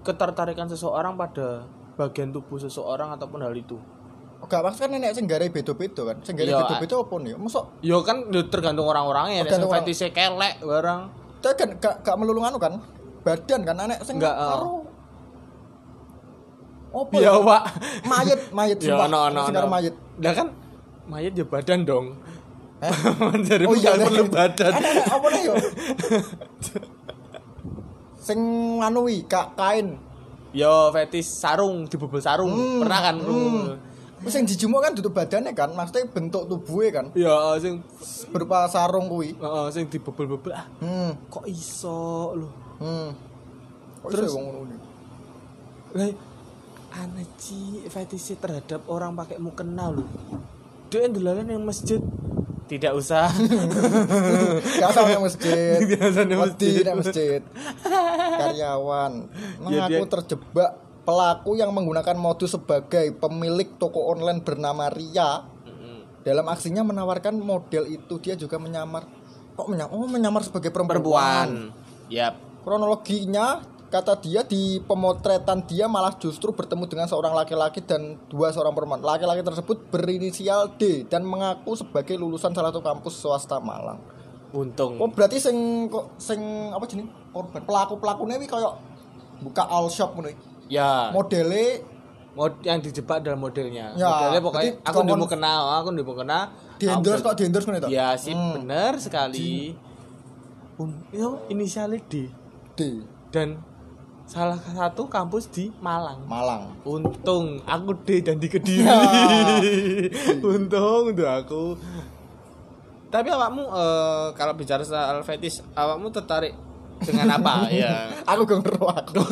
ketertarikan 0.01 0.65
seseorang 0.65 1.13
pada 1.13 1.65
bagian 1.97 2.33
tubuh 2.33 2.57
seseorang 2.57 3.13
ataupun 3.13 3.41
hal 3.41 3.53
itu. 3.53 3.77
Gak 4.41 4.65
maksud 4.65 4.81
kan 4.81 4.89
nenek 4.89 5.13
sing 5.13 5.29
gawe 5.29 5.45
beda-beda 5.53 6.01
kan. 6.01 6.17
Sing 6.25 6.33
gawe 6.33 6.49
Iya, 6.49 6.57
beda-beda 6.65 6.95
apa 6.97 7.15
nih? 7.21 7.33
Mosok 7.37 7.63
Yo 7.85 8.01
kan 8.01 8.25
tergantung 8.49 8.89
orang-orangnya, 8.89 9.45
orang. 9.45 9.85
fetisnya 9.85 10.09
kelek 10.09 10.55
barang. 10.65 11.01
Tapi 11.45 11.53
kan 11.57 11.69
gak, 11.77 11.95
gak 12.01 12.15
melulu 12.17 12.41
anu 12.41 12.57
kan 12.57 12.81
badan 13.21 13.61
kan 13.61 13.75
Enggak, 13.85 14.33
ah. 14.33 14.49
karo 14.57 14.73
apa 16.91 17.13
Ya, 17.21 17.31
Pak. 17.37 17.61
mayit 18.03 18.39
mayit 18.51 18.77
Ya 18.81 18.97
sumpah 18.97 19.07
ono. 19.29 19.41
sing 19.45 19.53
karo 19.55 19.67
ono. 19.69 19.73
mayit 19.77 19.93
Lah 20.19 20.33
kan 20.33 20.47
mayat 21.05 21.33
ya 21.37 21.45
badan 21.45 21.79
dong. 21.85 22.05
Eh? 22.81 22.89
Oh 23.69 23.77
iya, 23.77 23.93
perlu 23.93 24.25
badan. 24.25 24.71
Anek, 24.73 24.89
anek, 24.89 25.05
apa 25.05 25.27
nih 25.29 25.41
yo 25.45 25.53
sing 28.31 28.39
anu 28.79 29.03
kak 29.25 29.53
kain 29.53 29.99
Yo 30.51 30.91
fetis 30.91 31.31
sarung 31.31 31.87
dibobol 31.87 32.19
sarung. 32.19 32.51
Hmm, 32.51 32.83
Pernah 32.83 32.99
kan? 33.01 33.15
hmm. 33.19 33.63
Terus 34.21 34.35
yang 34.35 34.45
dijumuk 34.45 34.79
kan 34.79 34.91
duduk 34.93 35.11
badannya 35.11 35.51
kan 35.51 35.71
maksudnya 35.71 36.05
bentuk 36.05 36.45
tubuhnya 36.45 36.89
kan 36.93 37.05
Ya 37.11 37.33
sing 37.57 37.81
berupa 38.29 38.67
sarung 38.67 39.07
kuwi 39.07 39.33
heeh 39.33 39.67
sing 39.71 39.87
dibobol-bobol 39.87 40.51
ah 40.51 40.67
hmm 40.77 41.25
kok 41.25 41.47
iso 41.47 42.35
lho. 42.35 42.47
hmm 42.77 43.09
Kok 44.01 44.09
Terus- 44.11 44.33
wong 44.33 44.45
ngono? 44.45 44.75
Lah 45.91 46.11
aneh 46.91 47.25
ci 47.35 47.55
fetisnya 47.87 48.35
terhadap 48.37 48.85
orang 48.85 49.15
pakai 49.15 49.39
mukena 49.39 49.89
lho. 49.89 50.03
Dia 50.91 51.07
ndelalan 51.07 51.47
yang 51.47 51.63
masjid 51.63 51.97
tidak 52.71 52.95
usah 52.95 53.27
Gak 54.79 54.89
usah 54.95 55.03
nang 55.03 55.23
masjid. 55.27 55.77
Gak 55.91 56.07
usah 56.07 56.23
nang 56.23 56.39
Wedi 56.39 56.71
masjid. 56.71 56.83
nang 56.87 56.97
masjid. 57.03 57.41
Karyawan 58.39 59.13
Ya, 59.27 59.59
mengaku 59.59 59.91
dia- 59.91 60.11
terjebak 60.15 60.71
pelaku 61.03 61.51
yang 61.59 61.75
menggunakan 61.75 62.15
modus 62.15 62.55
sebagai 62.55 63.11
pemilik 63.19 63.75
toko 63.75 64.15
online 64.15 64.39
bernama 64.39 64.87
Ria. 64.87 65.43
Dalam 66.21 66.45
aksinya 66.47 66.85
menawarkan 66.85 67.35
model 67.35 67.89
itu 67.89 68.21
dia 68.21 68.37
juga 68.37 68.61
menyamar 68.61 69.09
kok 69.51 69.67
menyamar, 69.67 69.91
oh, 69.91 70.05
menyamar 70.07 70.45
sebagai 70.45 70.71
perempuan. 70.71 70.95
perempuan 70.95 71.49
yap 72.07 72.37
Kronologinya 72.61 73.57
kata 73.91 74.15
dia 74.17 74.41
di 74.41 74.79
pemotretan 74.79 75.61
dia 75.61 75.85
malah 75.85 76.15
justru 76.15 76.49
bertemu 76.49 76.87
dengan 76.87 77.05
seorang 77.05 77.35
laki-laki 77.35 77.79
dan 77.81 78.15
dua 78.25 78.49
seorang 78.49 78.71
perempuan. 78.71 79.03
Laki-laki 79.03 79.43
tersebut 79.43 79.91
berinisial 79.91 80.73
D 80.73 81.03
dan 81.05 81.21
mengaku 81.21 81.75
sebagai 81.75 82.15
lulusan 82.15 82.49
salah 82.49 82.71
satu 82.71 82.79
kampus 82.79 83.13
swasta 83.13 83.59
Malang. 83.59 83.99
untung 84.51 84.95
Oh 84.95 85.07
berarti 85.07 85.39
sing 85.39 85.55
kok 85.87 86.15
sing 86.17 86.39
apa 86.69 86.83
jenis 86.83 87.07
korban 87.29 87.61
pelaku 87.61 87.95
pelakunya 87.95 88.35
ini 88.35 88.43
kayak 88.45 88.75
buka 89.39 89.63
all 89.63 89.87
shop 89.87 90.11
iki. 90.17 90.35
ya 90.69 91.07
Modele 91.09 91.79
mod 92.31 92.59
yang 92.59 92.79
dijebak 92.79 93.19
dalam 93.21 93.39
modelnya 93.39 93.91
Ya, 93.93 94.07
modelnya 94.09 94.41
pokoknya 94.41 94.71
aku 94.81 94.91
dikongkon- 95.03 95.19
mau 95.19 95.29
kenal 95.29 95.61
aku 95.73 95.87
mau 95.93 96.15
kenal 96.17 96.43
di 96.75 96.85
endorse 96.85 97.19
kok 97.21 97.35
di 97.35 97.43
endorse 97.45 97.67
itu. 97.69 97.87
ya 97.89 98.11
sih 98.13 98.31
Hmm. 98.31 98.51
benar 98.57 98.99
sekali 98.99 99.71
Un- 100.75 100.99
yo 101.11 101.47
inisialnya 101.47 102.03
D 102.03 102.27
D 102.73 102.79
dan 103.29 103.55
salah 104.31 104.55
satu 104.55 105.11
kampus 105.11 105.51
di 105.51 105.67
Malang 105.83 106.23
Malang. 106.23 106.71
untung 106.87 107.59
aku 107.67 107.91
D 108.07 108.23
dan 108.23 108.39
di 108.39 108.47
Kediri 108.47 108.87
Ya. 108.87 108.95
untung 110.47 111.11
tuh 111.11 111.27
aku 111.27 111.63
tapi 113.11 113.27
awakmu 113.27 113.67
eh, 113.67 114.27
kalau 114.33 114.55
bicara 114.55 114.87
soal 114.87 115.19
fetish 115.21 115.59
awakmu 115.75 116.07
tertarik 116.09 116.55
dengan 117.03 117.27
apa 117.35 117.67
ya 117.75 118.07
Aku 118.23 118.45
gak 118.45 118.61
ngeru 118.61 118.85
aku. 118.87 119.25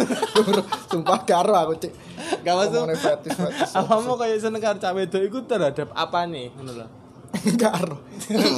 Sumpah 0.89 1.21
karo 1.21 1.53
aku 1.53 1.77
cek. 1.77 1.93
Gak 2.41 2.55
masuk. 2.57 2.81
Ngomongin 2.81 2.97
fetis 2.97 3.37
fetis. 3.37 3.69
awakmu 3.77 4.17
kayak 4.17 4.41
seneng 4.41 4.57
karo 4.57 4.81
cah 4.81 4.91
wedok 4.91 5.21
iku 5.21 5.39
terhadap 5.45 5.93
apa 5.93 6.25
nih 6.25 6.49
ngono 6.57 6.75
lho 6.75 6.87
Gak. 7.55 7.71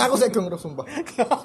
Aku 0.08 0.16
sih 0.16 0.32
gak 0.32 0.42
ngeru 0.42 0.58
sumpah. 0.58 0.88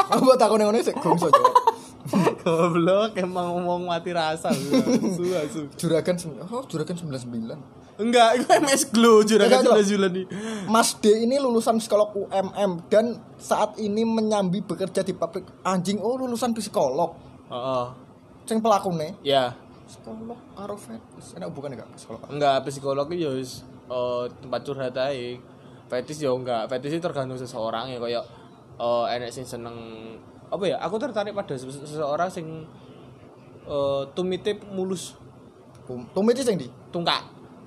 Aku 0.08 0.22
buat 0.24 0.40
aku 0.40 0.54
ngono 0.56 0.78
sih 0.80 0.94
jawab. 0.94 1.75
goblok 2.42 3.18
emang 3.18 3.56
ngomong 3.56 3.90
mati 3.90 4.10
rasa 4.14 4.52
su 4.54 5.24
asu 5.34 5.66
Juragan 5.74 6.16
oh 6.46 6.62
juragan 6.66 6.94
99. 6.94 7.56
enggak 7.96 8.30
itu 8.36 8.46
MS 8.60 8.82
Glow 8.92 9.24
juragan 9.24 9.64
sudah 9.64 10.10
nih 10.12 10.26
Mas 10.68 10.92
D 11.00 11.24
ini 11.24 11.40
lulusan 11.40 11.80
psikolog 11.80 12.12
UMM 12.12 12.86
dan 12.92 13.16
saat 13.40 13.80
ini 13.80 14.04
menyambi 14.04 14.60
bekerja 14.60 15.00
di 15.00 15.16
pabrik 15.16 15.48
anjing. 15.64 15.96
Oh 16.00 16.20
lulusan 16.20 16.52
psikolog. 16.52 17.16
oh, 17.48 17.88
Sing 18.44 18.60
pelakune 18.60 19.16
ya 19.24 19.56
psikolog 19.88 20.36
karo 20.52 20.76
fetis. 20.76 21.38
Enak 21.40 21.50
bukan 21.56 21.72
enggak 21.72 21.88
psikolog? 21.96 22.20
enggak 22.28 22.56
psikolog 22.68 23.06
ya 23.16 23.30
wis 23.32 23.64
eh, 23.88 24.24
tempat 24.44 24.60
curhat 24.66 24.92
aja 24.92 25.40
fetish 25.86 26.20
ya 26.20 26.34
enggak 26.34 26.66
fetish 26.68 26.98
itu 26.98 27.02
tergantung 27.02 27.38
seseorang 27.38 27.88
ya 27.94 27.98
kayak 28.02 28.24
eh 28.76 29.04
enek 29.16 29.30
sing 29.32 29.46
seneng 29.46 29.76
apa 30.46 30.64
ya 30.64 30.76
aku 30.78 30.96
tertarik 30.96 31.32
pada 31.32 31.52
sese- 31.52 31.82
seseorang 31.82 32.26
sing 32.26 32.66
eh 33.62 34.02
tumite 34.12 34.58
mulus 34.68 35.18
Tum- 35.82 36.06
Tumit 36.10 36.34
sing 36.36 36.56
di 36.56 36.66
tungkak 36.88 37.22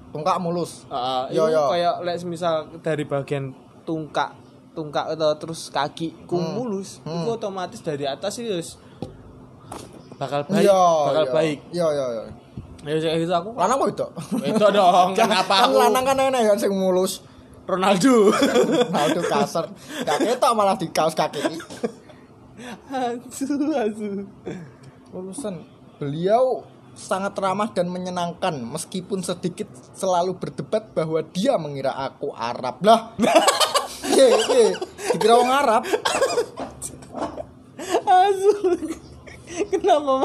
tungkak 0.09 0.36
mulus. 0.38 0.83
Heeh, 0.86 1.38
Yo, 1.38 1.45
itu 1.45 1.53
yo. 1.53 1.69
kayak 1.69 1.93
lek 2.01 2.19
misal 2.25 2.53
dari 2.79 3.03
bagian 3.03 3.53
tungkak 3.83 4.36
tungkak 4.71 5.05
atau 5.09 5.31
terus 5.36 5.69
kaki 5.69 6.25
ku 6.25 6.36
Hmm. 6.36 6.51
mulus 6.53 7.00
itu 7.00 7.29
otomatis 7.29 7.79
dari 7.79 8.03
atas 8.03 8.36
itu 8.38 8.51
bakal 10.15 10.43
baik 10.45 10.63
Iya, 10.63 10.83
bakal 11.05 11.24
iya. 11.24 11.31
baik 11.31 11.57
Iya 11.69 11.88
iya 11.89 12.05
iya. 12.09 12.24
ya 12.81 12.95
kayak 12.98 13.17
gitu 13.21 13.33
aku 13.33 13.50
Lanang 13.55 13.77
kok 13.77 13.89
itu? 13.89 14.07
itu 14.45 14.65
dong 14.69 15.09
kenapa 15.19 15.53
kan 15.53 15.63
aku 15.65 15.75
lanang 15.77 16.03
kan 16.05 16.15
enak 16.17 16.41
kan 16.45 16.57
sing 16.57 16.71
mulus. 16.71 17.24
Ronaldo 17.63 18.33
Ronaldo 18.89 19.21
kasar. 19.24 19.69
Gak 20.01 20.17
ketok 20.19 20.51
malah 20.51 20.74
di 20.74 20.89
kaos 20.89 21.13
kaki. 21.13 21.38
Asu 22.92 23.56
asu 23.74 24.10
Lulusan 25.10 25.66
beliau 25.98 26.63
sangat 27.00 27.34
ramah 27.39 27.72
dan 27.72 27.88
menyenangkan 27.88 28.60
meskipun 28.60 29.24
sedikit 29.24 29.72
selalu 29.96 30.36
berdebat 30.36 30.92
bahwa 30.92 31.24
dia 31.24 31.56
mengira 31.56 31.96
aku 31.96 32.36
Arab 32.36 32.84
lah. 32.84 33.16
Iya, 34.00 34.25
iya. 34.32 34.70
Dikira 35.12 35.36
orang 35.38 35.54
Arab. 35.60 35.84
asu 38.10 38.51
kenapa 39.68 40.24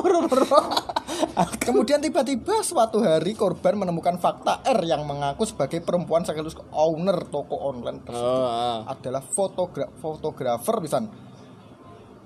Kemudian 1.59 1.99
tiba-tiba 1.99 2.63
suatu 2.63 3.03
hari 3.03 3.35
korban 3.35 3.75
menemukan 3.75 4.17
fakta 4.21 4.63
R 4.63 4.81
yang 4.87 5.03
mengaku 5.09 5.49
sebagai 5.49 5.83
perempuan 5.83 6.23
sekaligus 6.23 6.55
owner 6.71 7.25
toko 7.29 7.57
online 7.57 8.05
tersebut. 8.05 8.25
oh, 8.25 8.47
ah. 8.47 8.79
adalah 8.89 9.23
fotogra 9.25 9.89
fotografer 9.99 10.77
pisan. 10.85 11.09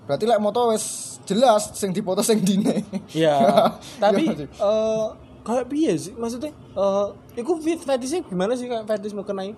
Berarti 0.08 0.24
lek 0.24 0.40
moto 0.40 0.72
wis 0.72 1.16
jelas 1.28 1.68
sing 1.76 1.92
dipoto 1.92 2.24
sing 2.24 2.40
dine. 2.40 2.80
ya 3.12 3.68
tapi 4.00 4.32
Iya, 4.32 4.48
eh 4.48 5.06
kayak 5.44 5.66
piye 5.68 5.92
sih? 6.00 6.16
Maksudnya 6.16 6.50
eh 6.56 7.06
iku 7.36 7.60
fit 7.60 7.76
fetishnya 7.84 8.24
gimana 8.24 8.56
sih 8.56 8.64
kayak 8.66 8.88
fetish 8.88 9.12
mau 9.12 9.22
kenai 9.22 9.52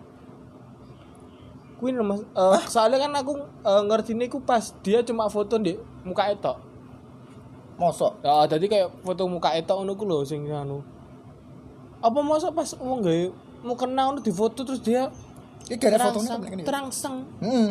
Kuwi 1.81 1.97
lho, 1.97 2.05
mas. 2.05 2.21
Eh, 2.21 2.63
soalnya 2.69 3.09
kan 3.09 3.15
aku 3.17 3.41
eh, 3.41 3.83
ngerti 3.89 4.13
ini 4.13 4.29
pas 4.45 4.75
dia 4.85 5.01
cuma 5.01 5.33
foto 5.33 5.57
di 5.57 5.79
muka 6.05 6.29
etok. 6.29 6.61
Mosok. 7.81 8.21
Ya 8.21 8.45
jadi 8.45 8.67
kayak 8.69 8.89
foto 9.01 9.25
muka 9.25 9.57
etok 9.57 9.81
ngono 9.81 9.97
ku 9.97 10.05
lho 10.05 10.21
sing 10.27 10.45
anu. 10.51 10.85
Apa 12.05 12.21
masa 12.21 12.53
pas 12.53 12.69
wong 12.77 13.01
gawe 13.01 13.23
mau 13.65 13.77
kenal 13.81 14.13
ngono 14.13 14.21
di 14.21 14.33
foto 14.33 14.61
terus 14.65 14.85
dia 14.85 15.09
iki 15.69 15.77
gak 15.85 16.01
ada 16.01 16.11
fotonya 16.11 16.29
terangsang 16.35 16.41
kan 16.41 16.59
terangsang 16.67 17.17
Heeh. 17.45 17.69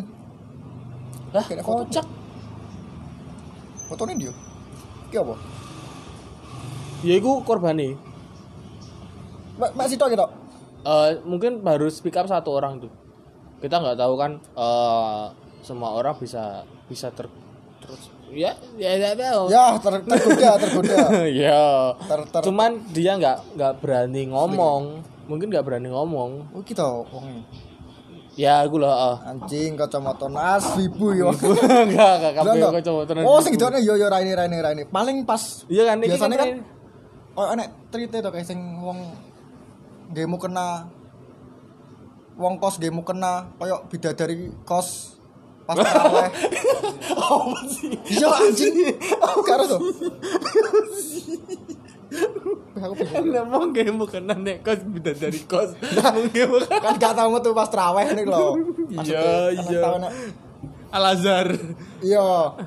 lah 1.34 1.46
ada 1.46 1.64
fotonya. 1.66 1.86
kocak 1.90 2.06
Fotonya 3.90 4.16
dia. 4.16 4.34
Iki 5.10 5.18
apa? 5.18 5.36
ya 7.00 7.16
iku 7.16 7.40
korbane 7.42 7.96
Mak 9.56 9.72
mak 9.72 9.88
situ 9.88 10.04
gitu. 10.04 10.28
Eh, 10.80 11.10
mungkin 11.24 11.60
baru 11.60 11.88
speak 11.88 12.16
up 12.16 12.28
satu 12.28 12.56
orang 12.56 12.80
tuh 12.80 12.92
kita 13.60 13.76
nggak 13.76 14.00
tahu 14.00 14.14
kan 14.16 14.40
eh 14.40 15.26
semua 15.60 15.92
orang 15.92 16.16
bisa 16.16 16.64
bisa 16.88 17.12
ter 17.12 17.28
terus 17.84 18.08
ya 18.32 18.56
ya 18.80 18.96
ya 18.96 19.12
tahu 19.12 19.52
Ya, 19.52 19.76
ter 19.76 20.00
tergoda, 20.00 20.50
tergoda. 20.56 20.98
ya 21.44 21.92
Ter 22.08 22.20
ter 22.32 22.42
cuman 22.48 22.72
dia 22.96 23.20
nggak 23.20 23.60
nggak 23.60 23.74
berani 23.84 24.32
ngomong 24.32 25.04
mungkin 25.28 25.52
nggak 25.52 25.66
berani 25.68 25.92
ngomong 25.92 26.48
Oh, 26.56 26.64
kita 26.64 26.88
wonge. 26.88 27.44
Ya 28.40 28.64
aku 28.64 28.80
ah. 28.82 29.20
Anjing 29.28 29.76
kacamata 29.76 30.32
nas 30.32 30.64
ibu 30.80 31.12
yo. 31.12 31.28
nggak 31.36 31.52
nggak 31.92 32.14
Enggak, 32.24 32.34
kabeh 32.40 32.54
enggak. 32.56 32.72
kok 32.80 32.84
coba 32.88 33.02
tenan 33.04 33.24
Oh, 33.28 33.44
sing 33.44 33.52
gidone 33.52 33.84
yo 33.84 34.00
yo 34.00 34.08
raine 34.08 34.32
raine 34.32 34.58
raine. 34.58 34.84
Paling 34.88 35.28
pas 35.28 35.68
iya 35.68 35.84
kan 35.84 36.00
biasanya 36.00 36.38
kan 36.40 36.48
kan 36.48 36.60
oh 37.36 37.48
enek 37.52 37.68
cerita 37.92 38.16
to 38.24 38.30
kayak 38.32 38.48
sing 38.48 38.60
wong 38.80 39.12
gemu 40.10 40.40
kena 40.40 40.88
wong 42.34 42.56
kos 42.58 42.80
gemu 42.80 43.04
kena 43.04 43.52
koyo 43.60 43.84
bidadari 43.86 44.56
kos 44.64 45.20
pas 45.68 45.76
terawih. 45.76 46.32
apa 47.30 47.60
sih 47.70 47.92
Iya 48.10 48.28
anjing. 48.32 48.74
Karo 49.44 49.64
tuh. 49.68 49.80
Nek 52.78 53.90
mau 53.98 54.06
kena 54.06 54.36
nek 54.38 54.62
kos 54.62 54.82
beda 54.86 55.12
dari 55.18 55.42
kos 55.50 55.74
mungkin 56.16 56.46
bukan 56.54 56.78
kan 56.80 56.94
gak 57.02 57.14
tau 57.18 57.30
metu 57.34 57.50
pas 57.58 57.70
terawih 57.70 58.08
nih 58.14 58.26
loh. 58.30 58.54
Iya, 59.06 59.54
iya. 59.54 59.82
Al 60.90 61.04
Azhar 61.14 61.54
Iya. 62.02 62.58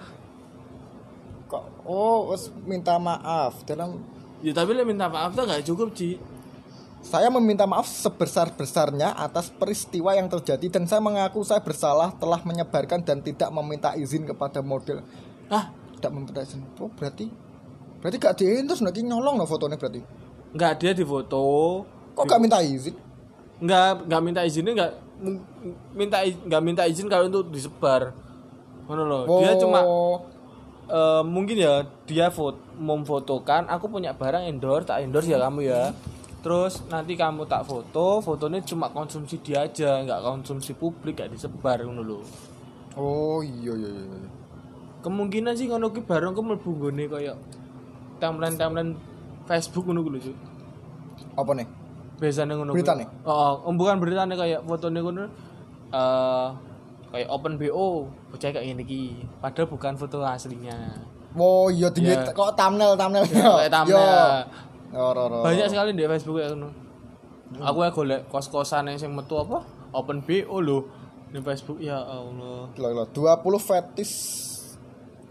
Kok 1.50 1.64
oh 1.86 2.30
wes 2.34 2.50
minta 2.66 2.98
maaf 2.98 3.66
dalam 3.66 3.98
ya 4.42 4.54
tapi 4.54 4.74
le 4.74 4.86
minta 4.86 5.06
maaf 5.10 5.34
tuh 5.34 5.46
nggak 5.46 5.66
cukup 5.66 5.90
Ci 5.94 6.18
Saya 7.02 7.34
meminta 7.34 7.66
maaf 7.66 7.90
sebesar-besarnya 7.90 9.18
atas 9.18 9.50
peristiwa 9.50 10.14
yang 10.14 10.30
terjadi 10.30 10.70
dan 10.70 10.86
saya 10.86 11.02
mengaku 11.02 11.42
saya 11.42 11.58
bersalah 11.58 12.14
telah 12.14 12.38
menyebarkan 12.46 13.02
dan 13.02 13.18
tidak 13.18 13.50
meminta 13.50 13.90
izin 13.98 14.22
kepada 14.22 14.62
model. 14.62 15.02
ah 15.50 15.74
Tidak 15.98 16.10
meminta 16.14 16.46
izin. 16.46 16.62
Oh, 16.78 16.86
berarti 16.94 17.26
berarti 18.02 18.16
gak 18.18 18.34
diin 18.34 18.66
terus 18.66 18.82
nanti 18.82 19.00
nyolong 19.00 19.38
no 19.38 19.46
fotonya 19.46 19.78
berarti. 19.78 20.02
nggak 20.52 20.72
dia 20.76 20.92
di 20.92 21.00
foto 21.02 21.40
Kok 22.12 22.26
gak 22.26 22.36
minta 22.38 22.58
izin? 22.60 22.92
nggak 23.56 24.04
nggak 24.04 24.20
minta 24.20 24.40
izinnya 24.42 24.72
nggak 24.74 24.92
m- 25.22 25.42
minta 25.92 26.18
i- 26.20 26.34
nggak 26.36 26.60
minta 26.60 26.82
izin 26.82 27.06
kalau 27.06 27.24
untuk 27.24 27.48
disebar 27.48 28.10
Ngono 28.84 29.02
loh 29.02 29.22
dia 29.38 29.54
cuma 29.54 29.80
Oh. 29.80 30.18
eh, 30.84 31.22
mungkin 31.22 31.56
ya 31.56 31.80
dia 32.04 32.26
foto 32.28 32.58
memfotokan 32.74 33.64
aku 33.64 33.86
punya 33.88 34.10
barang 34.12 34.44
endorse 34.44 34.84
tak 34.84 35.00
endorse 35.00 35.30
ya 35.30 35.38
kamu 35.38 35.60
ya 35.62 35.94
terus 36.42 36.82
nanti 36.90 37.14
kamu 37.14 37.46
tak 37.46 37.62
foto 37.62 38.18
fotonya 38.18 38.58
cuma 38.60 38.90
konsumsi 38.90 39.38
dia 39.38 39.62
aja 39.62 40.02
nggak 40.02 40.20
konsumsi 40.20 40.74
publik 40.74 41.14
nggak 41.14 41.30
disebar 41.30 41.80
ngono 41.80 42.02
loh 42.02 42.24
Oh 42.92 43.40
iya 43.40 43.72
iya 43.72 43.88
iya. 43.88 44.20
Kemungkinan 45.00 45.54
sih 45.54 45.64
ngono 45.64 45.88
ki 45.88 46.02
bareng 46.02 46.30
ku 46.30 46.42
mlebu 46.42 46.70
nggone 46.72 47.08
kaya 48.22 48.30
timeline-timeline 48.30 48.94
Facebook 49.50 49.90
ngono 49.90 50.06
ku 50.06 50.10
lho, 50.14 50.18
Cuk. 50.22 50.36
Apa 51.34 51.50
nih? 51.58 51.66
Biasanya 52.22 52.54
ngono. 52.54 52.70
Beritane? 52.70 53.02
Heeh, 53.02 53.52
oh, 53.66 53.74
bukan 53.74 53.98
beritane 53.98 54.38
kayak 54.38 54.62
fotone 54.62 55.02
ngono. 55.02 55.24
Eh 55.90 56.48
kayak 57.12 57.28
open 57.28 57.58
BO, 57.58 58.06
bocah 58.30 58.48
kayak 58.54 58.62
ngene 58.62 58.82
iki. 58.86 59.26
Padahal 59.42 59.66
bukan 59.68 59.98
foto 59.98 60.22
aslinya. 60.22 61.02
Oh 61.34 61.66
iya 61.68 61.90
tinggi 61.90 62.14
Iya. 62.14 62.30
kok 62.30 62.54
thumbnail 62.54 62.94
thumbnail. 62.94 63.26
Kayak 63.26 63.72
thumbnail. 63.74 64.06
Yo. 64.94 65.00
Ora 65.02 65.20
ora. 65.26 65.38
Banyak 65.44 65.66
sekali 65.66 65.90
di 65.98 66.06
Facebook 66.06 66.38
kayak 66.38 66.54
ngono. 66.54 66.70
Aku 67.60 67.84
ya 67.84 67.90
golek 67.92 68.30
kos-kosan 68.32 68.88
yang 68.88 68.96
sing 68.96 69.10
metu 69.12 69.36
apa? 69.36 69.60
Open 69.92 70.22
BO 70.24 70.56
lho. 70.62 70.78
Di 71.34 71.42
Facebook 71.42 71.82
ya 71.82 71.98
Allah. 72.00 72.70
Gila 72.78 72.88
gila 72.94 73.04
20 73.10 73.58
fetis 73.60 74.12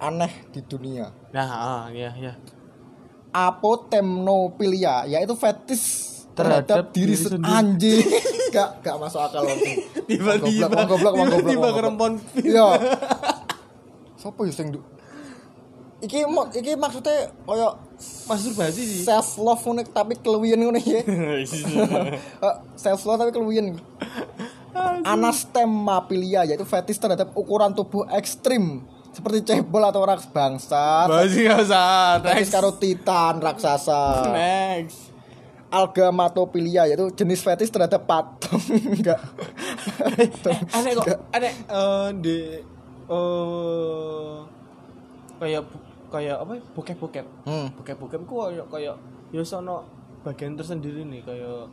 aneh 0.02 0.50
di 0.50 0.62
dunia. 0.66 1.14
Nah, 1.30 1.46
ah, 1.50 1.84
iya 1.94 2.10
iya. 2.18 2.34
Apotemnopilia 3.32 5.04
yaitu 5.06 5.34
fetis 5.34 6.08
Terhadap 6.32 6.64
terhadap, 6.64 6.86
diri, 6.96 7.12
diri 7.12 7.16
se- 7.18 7.28
sendiri. 7.28 7.52
anjing. 7.52 8.00
gak 8.56 8.70
gak 8.80 8.96
masuk 8.98 9.20
akal. 9.20 9.44
Tiba-tiba 10.10 10.68
goblok, 10.88 11.14
goblok, 11.14 11.44
goblok. 11.44 11.74
kerempon. 11.76 12.12
Iya. 12.42 12.68
Sopo 14.16 14.44
yo 14.44 14.52
sing 14.52 14.72
Iki 16.02 16.26
iki 16.56 16.74
maksudnya 16.74 17.30
koyo 17.46 17.78
Masturbasi 18.26 18.82
sih. 18.82 19.02
self 19.06 19.38
love 19.38 19.62
ngono 19.62 19.86
tapi 19.86 20.18
keluwian 20.18 20.58
ngono 20.58 20.82
ya. 20.82 21.06
self 22.74 23.06
love 23.06 23.20
tapi 23.20 23.30
keluwian. 23.30 23.78
Anastemapilia 25.04 26.48
yaitu 26.48 26.64
fetis 26.64 26.98
terhadap 26.98 27.36
ukuran 27.36 27.76
tubuh 27.76 28.08
ekstrim 28.10 28.82
seperti 29.12 29.40
cebol 29.44 29.84
atau 29.84 30.02
raks 30.02 30.28
usah. 31.58 32.20
Fetis 32.22 32.38
Next. 32.42 32.52
karo 32.52 32.70
titan 32.74 33.34
raksasa. 33.38 34.02
Next. 34.30 35.12
Algamatopilia 35.70 36.84
yaitu 36.86 37.12
jenis 37.14 37.40
fetis 37.40 37.68
terhadap 37.68 38.04
patung. 38.04 38.60
Enggak. 38.92 39.20
aneh 40.72 40.92
kok 40.94 41.08
aneh 41.32 41.54
eh 41.54 42.08
di 42.18 42.38
eh 43.08 44.36
kayak 45.38 45.64
kayak 46.08 46.38
apa 46.38 46.52
ya? 46.54 46.62
bokep-bokep 46.72 47.26
Hmm. 47.44 47.68
bokep-bokep 47.74 48.22
ku 48.26 48.36
kayak 48.46 48.68
kayak 48.70 48.96
ya 49.32 49.42
sono 49.42 49.88
bagian 50.22 50.54
tersendiri 50.54 51.02
nih 51.02 51.24
kayak 51.24 51.72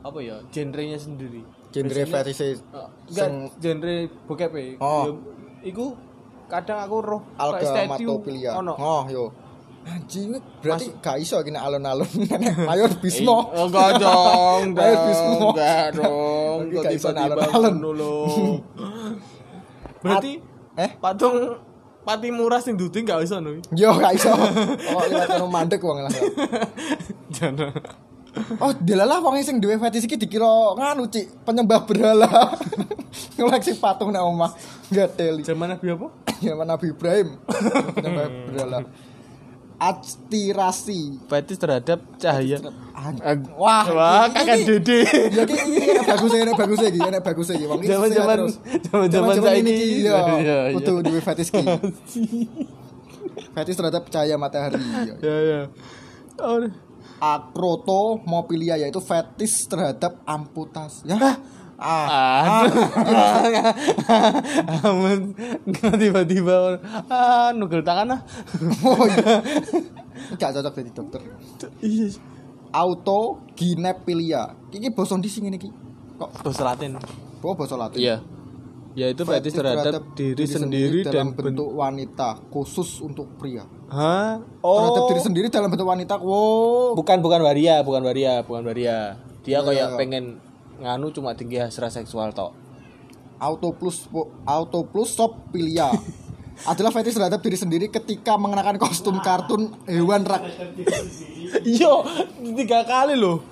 apa 0.00 0.18
ya 0.18 0.38
genrenya 0.48 0.96
sendiri 0.96 1.42
Genre 1.70 2.02
fetisnya 2.04 2.58
Eh, 2.72 2.88
enggak 3.08 3.28
genre 3.58 3.94
bokep 4.24 4.50
ya 4.52 4.62
Oh. 4.78 5.02
Ya, 5.02 5.12
iku 5.64 5.98
kadang 6.46 6.78
aku 6.78 6.96
roh 6.98 7.22
kayak 7.34 7.62
statue 7.62 8.06
Algamatopilia. 8.06 8.50
ono 8.54 8.72
Oh, 8.74 9.02
yo. 9.06 9.24
Anjing 9.82 10.30
berarti 10.62 10.94
gak 10.96 11.18
iso 11.18 11.42
gini 11.42 11.58
alon-alon 11.58 12.06
mayor 12.62 12.92
bismo. 13.02 13.50
Eh, 13.50 13.66
enggak 13.66 13.98
dong, 13.98 14.62
Ayo, 14.78 14.94
dong, 14.94 15.02
Bismo. 15.04 15.34
enggak 15.50 15.86
dong. 15.92 16.58
Kok 16.64 16.78
gak 16.78 16.92
tiba-tiba 16.94 17.20
alon-alon. 17.42 17.74
dulu. 17.82 18.16
Berarti 20.02 20.32
Eh? 20.72 20.90
patung 20.96 21.36
pati 22.02 22.30
murah 22.30 22.58
sing 22.58 22.74
dudu 22.74 22.94
enggak 22.96 23.22
iso 23.22 23.38
no. 23.38 23.58
Yo 23.70 23.90
gak 23.98 24.14
iso. 24.14 24.30
Oh, 24.30 25.02
liwat 25.02 25.34
mandek 25.46 25.82
wong 25.82 26.06
lah. 26.06 26.12
Jangan. 27.28 27.74
Oh, 28.58 28.72
delalah 28.72 29.20
wong 29.20 29.36
sing 29.40 29.60
duwe 29.60 29.76
fetis 29.76 30.04
iki 30.04 30.16
dikira 30.16 30.48
nganu 30.72 31.04
Cik, 31.04 31.44
penyembah 31.44 31.84
berhala. 31.84 32.56
Ngoleksi 33.36 33.76
patung 33.76 34.08
nang 34.08 34.24
omah. 34.26 34.56
Enggak 34.88 35.14
teli. 35.14 35.44
Zaman 35.44 35.68
Nabi 35.68 35.86
apa? 35.90 36.08
Zaman 36.48 36.64
Nabi 36.64 36.86
Ibrahim. 36.88 37.28
penyembah 37.92 38.26
berhala. 38.48 38.78
Aspirasi. 39.76 41.18
Fetis 41.26 41.58
terhadap 41.58 42.00
cahaya. 42.16 42.56
Wah, 43.52 43.84
Wah, 43.90 44.24
kakak 44.30 44.62
iki- 44.62 44.66
dede. 44.78 44.98
Ya 45.36 45.42
ki 45.42 45.54
iki 45.58 45.90
enak 45.90 46.06
bagusnya 46.06 46.38
enak 46.42 46.54
bagusnya 46.56 46.88
iki, 46.88 47.00
enak 47.02 47.22
bagusnya 47.22 47.54
iki. 47.58 47.66
Wong 47.66 47.80
iki 47.82 47.88
Zaman-zaman- 47.90 48.48
zaman-zaman 49.10 49.34
ini 49.34 49.42
saiki. 49.42 49.72
ki, 49.74 49.86
Iya, 50.00 50.14
ya. 50.14 50.36
iya. 50.38 50.58
Kudu 50.72 50.92
duwe 51.02 51.20
fetis 51.20 51.48
ki. 51.50 51.60
Fetis 53.52 53.74
terhadap 53.76 54.08
cahaya 54.08 54.38
matahari. 54.38 54.78
Ya. 54.80 55.14
Ya 55.20 55.36
ya. 55.42 55.60
Oh, 57.22 57.38
Akrotomopilia 57.38 58.74
yaitu 58.74 58.98
fetis 58.98 59.70
terhadap 59.70 60.18
amputasi. 60.26 61.06
Ya. 61.06 61.38
Ah. 61.78 62.66
Aduh. 62.66 62.82
Amun 64.90 65.30
tiba-tiba 66.02 66.82
ah 67.06 67.54
nugel 67.54 67.86
tangan 67.86 68.18
ah. 68.18 68.20
Oh 68.82 69.06
iya. 69.06 69.38
Gak 70.38 70.50
cocok 70.50 70.82
jadi 70.82 70.90
dokter. 70.90 71.22
Iya. 71.78 72.18
Autoginepilia. 72.74 74.58
Iki 74.74 74.90
basa 74.90 75.14
ndi 75.14 75.30
sing 75.30 75.46
ngene 75.46 75.62
iki? 75.62 75.70
Kok 76.18 76.42
Bahasa 76.42 76.62
Latin. 76.66 76.98
oh 77.42 77.54
basa 77.54 77.78
Latin? 77.78 78.02
Iya. 78.02 78.16
Yaitu 78.92 79.24
fetis 79.24 79.56
terhadap 79.56 80.04
diri 80.12 80.44
sendiri 80.44 81.00
dan 81.00 81.12
dalam 81.12 81.28
bentuk 81.32 81.44
bentuk 81.48 81.68
wanita 81.72 82.28
khusus 82.52 83.00
untuk 83.00 83.24
pria. 83.40 83.64
Hah? 83.88 84.36
Terhadap 84.60 85.02
Oh. 85.04 85.08
diri 85.08 85.20
sendiri 85.20 85.46
dalam 85.48 85.72
bentuk 85.72 85.88
wanita. 85.88 86.20
Wow. 86.20 86.92
Bukan 86.92 87.24
bukan 87.24 87.40
waria, 87.40 87.80
bukan 87.80 88.04
waria, 88.04 88.44
bukan 88.44 88.62
waria. 88.62 89.16
Dia 89.42 89.58
Iya, 89.58 89.66
kayak 89.66 89.88
iya. 89.88 89.96
pengen 89.96 90.24
nganu 90.78 91.08
cuma 91.08 91.32
tinggi 91.32 91.56
hasrat 91.56 91.88
seksual 91.90 92.30
tok. 92.30 92.52
Autoplus 93.40 94.06
autoplusopilia 94.46 95.88
adalah 96.70 96.92
fetis 96.92 97.16
terhadap 97.16 97.42
diri 97.42 97.56
sendiri 97.56 97.86
ketika 97.88 98.38
mengenakan 98.38 98.78
kostum 98.78 99.18
kartun 99.18 99.72
hewan 99.88 100.22
rak 100.22 100.46
Iya, 101.64 101.92
tiga 102.54 102.86
kali 102.86 103.18
loh. 103.18 103.42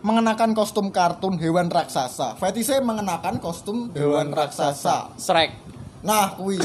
Mengenakan 0.00 0.52
kostum 0.52 0.88
kartun 0.88 1.36
hewan 1.36 1.68
raksasa. 1.68 2.34
Fetisnya 2.34 2.80
mengenakan 2.80 3.36
kostum 3.36 3.92
hewan 3.92 4.30
raksasa. 4.30 5.12
Shrek. 5.16 5.52
Nah, 6.00 6.32
kuwi 6.34 6.56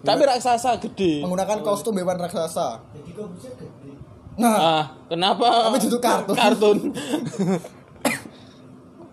Tapi 0.00 0.22
raksasa 0.22 0.76
gede. 0.78 1.22
menggunakan 1.22 1.62
kostum 1.62 1.94
hewan 1.94 2.18
raksasa. 2.18 2.82
Nah, 4.34 4.54
Ah, 4.54 4.84
kenapa? 5.06 5.70
Tapi 5.70 5.78
itu 5.80 5.98
kartun. 5.98 6.34
Kartun. 6.34 6.78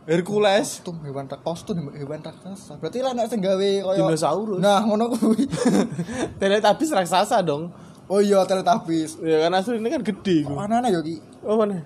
Hercules. 0.01 0.81
kostum 0.81 0.97
hewan 1.05 1.29
rak- 1.29 1.45
kostum 1.45 1.77
hewan 1.93 2.19
raksasa. 2.19 2.75
Berarti 2.75 2.99
lah 2.99 3.13
nek 3.13 3.29
sing 3.29 3.39
gawe 3.39 3.55
kaya 3.85 3.97
Dinosaurus. 4.01 4.59
Nah, 4.59 4.81
ngono 4.81 5.13
kuwi. 5.13 5.45
Teletubbies 6.41 6.91
raksasa 6.91 7.39
dong. 7.39 7.69
Oh 8.11 8.19
iya, 8.19 8.43
Teletubbies. 8.43 9.15
Ya 9.23 9.47
kan 9.47 9.55
asli 9.55 9.79
ini 9.79 9.87
kan 9.87 10.03
gede 10.03 10.43
gua. 10.43 10.67
ya 10.67 10.99
ki? 10.99 11.15
Oh 11.47 11.55
mana? 11.55 11.79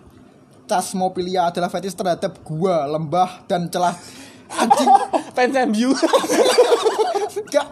Chasmopilia 0.66 1.54
adalah 1.54 1.70
fetis 1.70 1.94
terhadap 1.94 2.42
gua, 2.42 2.90
lembah 2.90 3.46
dan 3.46 3.70
celah 3.70 3.94
anjing. 4.50 4.90
Fans 5.38 5.56
MU. 5.70 5.94
Gak 7.54 7.68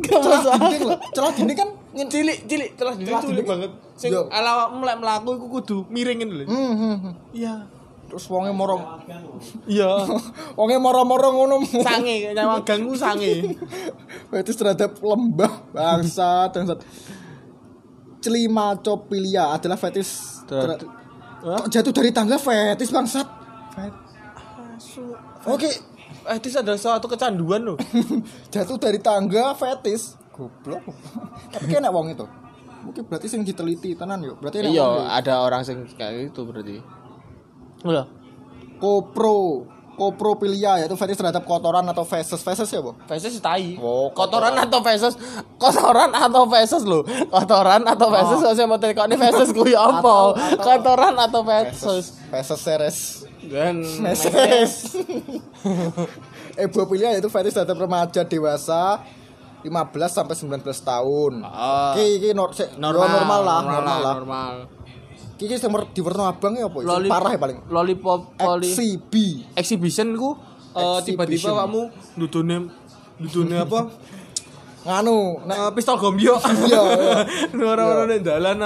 Gak 0.00 0.16
celah 0.16 0.40
dinding 0.40 0.82
loh. 0.88 0.98
Celah 1.12 1.32
dinding 1.36 1.58
kan 1.60 1.68
cilik 2.08 2.38
cilik 2.48 2.70
telah 2.80 2.96
dinding 2.96 3.12
Celah 3.12 3.20
cilik 3.20 3.44
dinding. 3.44 3.52
banget. 3.52 3.70
Sing 4.00 4.10
ala 4.32 4.72
mulai 4.72 4.96
melaku 4.96 5.36
iku 5.36 5.46
kudu 5.52 5.78
miringin 5.92 6.32
lho. 6.32 6.44
Hmm, 6.48 6.72
hmm, 6.72 6.96
hmm. 7.04 7.14
Iya. 7.36 7.68
Terus 8.12 8.28
wonge 8.28 8.52
moro 8.52 8.76
Iya. 9.64 10.04
wonge 10.60 10.76
moro-moro 10.76 11.32
ngono. 11.32 11.64
sange 11.80 12.36
nyawa 12.36 12.60
ganggu 12.60 12.92
sange. 12.92 13.56
Fetis 14.30 14.56
terhadap 14.60 15.00
lembah 15.00 15.72
bangsa 15.72 16.52
dan 16.52 16.68
Celimacopilia 18.22 19.56
adalah 19.56 19.74
fetis 19.74 20.44
ter-? 20.46 20.78
Kok 21.42 21.66
jatuh 21.72 21.90
dari 21.90 22.12
tangga 22.14 22.36
fetis 22.38 22.92
bangsat. 22.92 23.26
Oke, 25.42 25.66
Etis 26.30 26.54
adalah 26.54 26.78
suatu 26.78 27.10
kecanduan 27.10 27.66
loh. 27.66 27.76
jatuh 28.54 28.78
dari 28.78 29.02
tangga 29.02 29.56
fetis. 29.58 30.14
Goblok. 30.30 30.84
Tapi 31.50 31.64
kena 31.66 31.90
wong 31.90 32.14
itu. 32.14 32.22
Mungkin 32.82 33.02
berarti 33.10 33.26
sing 33.26 33.42
diteliti 33.42 33.98
tenan 33.98 34.22
yuk. 34.22 34.38
Berarti 34.38 34.70
Iya, 34.70 35.10
ada 35.10 35.42
orang 35.42 35.66
sing 35.66 35.82
kayak 35.98 36.30
itu 36.30 36.40
berarti. 36.46 36.78
Udah. 37.82 38.06
Kopro 38.82 39.66
Kopropilia 39.92 40.80
yaitu 40.80 40.96
fetis 40.96 41.20
terhadap 41.20 41.44
kotoran 41.44 41.84
atau 41.84 42.00
feses 42.02 42.40
feses 42.40 42.64
ya 42.72 42.80
bu 42.80 42.96
Feses 43.04 43.36
tai. 43.44 43.76
Oh, 43.76 44.08
kotoran 44.16 44.56
atau 44.56 44.80
feses? 44.80 45.20
Kotoran 45.60 46.08
atau 46.16 46.48
feses 46.48 46.82
lo? 46.88 47.04
Kotoran 47.28 47.84
atau 47.84 48.08
feses? 48.08 48.40
Oh. 48.40 48.50
Saya 48.56 48.64
mau 48.64 48.80
tanya 48.80 49.04
ini 49.04 49.20
feses 49.20 49.52
kuwi 49.52 49.76
apa? 49.76 50.32
Kotoran 50.56 51.12
atau 51.20 51.44
feses? 51.44 52.16
feses 52.32 52.60
seres 52.64 52.98
Dan 53.44 53.84
meses 54.00 54.96
Ebopilia 56.56 57.12
yaitu 57.14 57.28
fetis 57.28 57.52
terhadap 57.52 57.76
remaja 57.76 58.24
dewasa 58.24 59.04
15 59.62 59.70
sampai 60.10 60.34
19 60.34 60.66
tahun. 60.82 61.32
Ah. 61.46 61.94
Iki 61.94 62.04
iki 62.18 62.28
se- 62.56 62.74
normal, 62.80 63.06
normal 63.06 63.40
lah, 63.46 63.58
normal, 63.62 63.70
normal 63.70 63.98
lah. 64.00 64.14
normal. 64.18 64.54
Iki 65.34 65.44
iki 65.44 65.56
sing 65.56 65.70
di 65.88 66.00
warna 66.00 66.28
abang 66.28 66.52
ya 66.52 66.64
apa? 66.64 66.78
Lollip- 66.78 67.08
Parah 67.08 67.30
ya 67.30 67.38
paling. 67.38 67.58
Lollipop, 67.66 68.20
loli, 68.36 68.68
XCB. 68.68 69.14
exhibition 69.52 70.14
ku 70.14 70.36
eh, 70.72 70.98
tiba-tiba 71.02 71.50
kamu 71.58 71.80
dudune 72.16 72.56
dudune 73.16 73.56
apa? 73.58 73.80
nganu 74.82 75.38
nek 75.46 75.56
Eh, 75.56 75.70
pistol 75.72 75.94
gombyo. 75.96 76.34
Iya, 76.66 76.80
iya. 76.90 77.14
Orang-orang 77.54 78.18
di 78.18 78.24
dalan 78.24 78.58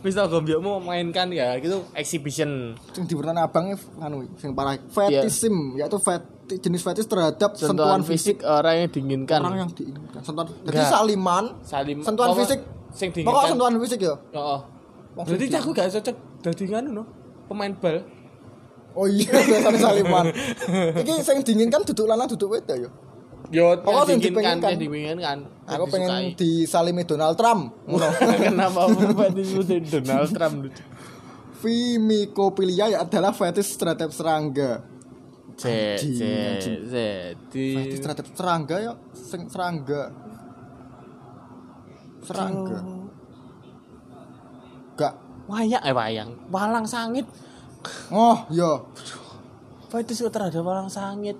pistol 0.00 0.26
gombyomu 0.26 0.78
mainkan 0.78 1.30
ya 1.30 1.54
gitu 1.56 1.86
exhibition. 1.92 2.74
sing 2.90 3.04
diwertani 3.04 3.38
abangnya 3.40 3.78
nganu 3.96 4.26
sing 4.34 4.52
parah 4.52 4.74
Iya. 4.74 5.22
fetishism 5.22 5.78
yaitu 5.78 5.96
feti, 5.96 6.58
jenis 6.58 6.82
fetis 6.82 7.06
terhadap 7.06 7.54
Sentuhan 7.54 7.78
sentuhan 7.94 8.00
fisik 8.02 8.36
fisik 8.36 8.50
orang 8.50 8.74
yang 8.76 8.90
diinginkan. 8.90 9.38
orang 9.40 9.58
yang 9.60 9.70
diinginkan 9.70 10.20
sentuhan 10.20 10.46
jadi 10.62 10.82
saliman 10.84 11.44
Salim 11.62 11.98
sentuhan 12.00 12.30
fisik 12.34 12.60
sing 12.90 13.08
pokoknya 13.08 13.22
diinginkan. 13.22 13.46
sentuhan 13.48 13.72
fisik 13.78 13.98
ya 14.00 14.14
Heeh. 14.32 14.58
Sing 15.12 15.52
aku 15.52 15.70
gak 15.70 15.92
cocok 15.92 16.16
dadi 16.40 16.64
nganu 16.66 16.90
no. 16.92 17.04
Pemain 17.46 17.72
bal. 17.74 18.00
oh 18.92 19.08
iya 19.08 19.24
biasanya 19.48 19.80
saliman 19.80 20.28
iki 21.00 21.12
sing 21.24 21.40
diinginkan 21.40 21.80
duduk 21.80 22.04
lanang 22.04 22.28
duduk 22.28 22.52
wedok 22.52 22.76
ya 22.76 22.90
Yo, 23.48 23.72
Pokoknya 23.80 24.16
yang 24.16 24.20
diinginkan, 24.20 24.56
yang 24.62 24.80
diinginkan. 24.80 25.38
aku 25.64 25.84
pengen 25.88 26.12
disalimi 26.32 27.00
Donald 27.02 27.36
Trump 27.36 27.72
ngono 27.84 28.04
Kenapa 28.44 28.88
Bapak 28.88 29.32
disebutin 29.32 29.88
Donald 29.88 30.28
Trump 30.30 30.54
lucu? 30.64 30.84
Fimikopilia 31.56 33.00
adalah 33.00 33.32
fetis 33.32 33.72
terhadap 33.74 34.12
serangga 34.12 34.84
Cek, 35.52 35.96
Anjing, 35.96 36.12
cek, 36.16 36.36
anjing. 36.48 36.80
cek. 36.88 37.28
Di 37.48 37.64
fetis 37.72 38.00
terhadap 38.00 38.26
serangga 38.32 38.76
ya 38.76 38.92
serangga 39.48 40.02
serangga 42.22 42.78
wayang 45.50 45.82
eh 45.82 45.94
wayang, 45.94 46.30
walang 46.50 46.86
sangit. 46.86 47.26
oh 48.14 48.46
iya 48.50 48.78
Fetis 49.92 50.24
terhadap 50.24 50.64
walang 50.64 50.88
sangit. 50.88 51.36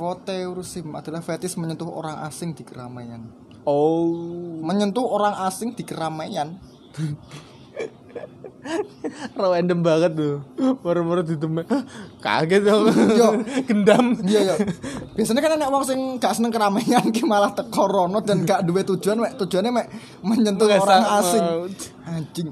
Voyeurism 0.00 0.96
adalah 0.96 1.20
fetis 1.20 1.60
menyentuh 1.60 1.84
orang 1.84 2.24
asing 2.24 2.56
di 2.56 2.64
keramaian. 2.64 3.28
Oh. 3.68 4.56
Menyentuh 4.64 5.04
orang 5.04 5.36
asing 5.44 5.76
di 5.76 5.84
keramaian. 5.84 6.56
Random 9.38 9.78
banget 9.82 10.12
tuh. 10.14 10.34
Baru-baru. 10.80 11.26
Hah, 11.66 11.82
Kaget 12.22 12.62
dong. 12.62 12.84
Yo. 13.14 13.28
Gendam. 13.68 14.16
Iya 14.22 14.40
ya. 14.52 14.54
Biasanya 15.18 15.40
kan 15.42 15.52
enak 15.58 15.68
wong 15.68 15.84
sing 15.84 16.00
gak 16.22 16.34
seneng 16.38 16.54
keramaian 16.54 17.02
ki 17.10 17.26
malah 17.26 17.52
teko 17.52 17.90
rono 17.90 18.22
dan 18.22 18.46
gak 18.46 18.62
duwe 18.62 18.86
tujuan 18.86 19.18
mek 19.18 19.32
tujuannya 19.38 19.70
mek 19.74 19.86
menyentuh 20.22 20.66
Nggak 20.70 20.82
orang 20.82 21.04
asing. 21.20 21.42
mau. 21.42 21.62
Anjing. 22.06 22.48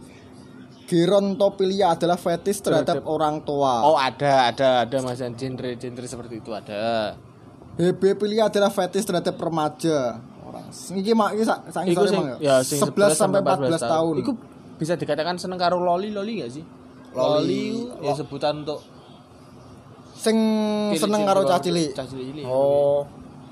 Gerontopilia 0.91 1.95
adalah 1.95 2.19
fetis 2.19 2.59
terhadap 2.59 3.07
orang 3.07 3.47
tua. 3.47 3.87
Oh, 3.87 3.95
ada, 3.95 4.51
ada, 4.51 4.83
ada 4.83 4.97
Mas 5.07 5.23
genre 5.23 5.71
genre 5.79 6.07
seperti 6.11 6.43
itu 6.43 6.51
ada. 6.51 7.15
Hebepilia 7.79 8.51
adalah 8.51 8.75
fetis 8.75 9.07
terhadap 9.07 9.39
remaja. 9.39 10.19
Orang 10.43 10.67
iki 10.75 11.15
mak 11.15 11.39
iki 11.39 11.47
sak 11.47 11.71
sing 11.71 11.95
ya 12.43 12.59
sing 12.67 12.83
11 12.83 13.15
sampai 13.15 13.39
14 13.39 13.79
tahun. 13.79 14.15
Iku 14.19 14.33
bisa 14.81 14.97
dikatakan 14.97 15.37
seneng 15.37 15.61
karo 15.61 15.77
loli 15.77 16.09
loli 16.09 16.41
gak 16.41 16.51
sih? 16.57 16.65
Loli. 17.13 17.77
Loli, 17.77 18.09
ya 18.09 18.17
sebutan 18.17 18.65
untuk 18.65 18.81
Sing 20.21 20.37
seneng 21.01 21.25
karo 21.25 21.49
cah 21.49 21.57
cilik. 21.57 21.97
Cah 21.97 22.05
cilik. 22.05 22.45
Oh. 22.45 23.09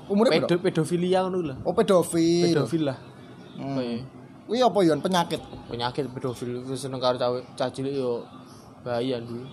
Umurnya 0.09 0.41
Pedo, 0.41 0.57
pedofilia 0.61 1.25
ngono 1.25 1.53
lah. 1.53 1.57
Oh 1.65 1.73
pedofil. 1.73 2.53
Pedofil 2.53 2.83
lah. 2.85 2.97
Hmm. 3.57 4.05
Wih 4.49 4.61
apa 4.65 4.79
yon 4.81 5.01
penyakit? 5.01 5.41
penyakit 5.69 6.09
pedofil 6.09 6.65
seneng 6.73 7.01
karo 7.01 7.17
cah 7.57 7.69
cilik 7.69 7.93
yo 7.93 8.25
bahaya 8.85 9.21
dulu. 9.21 9.45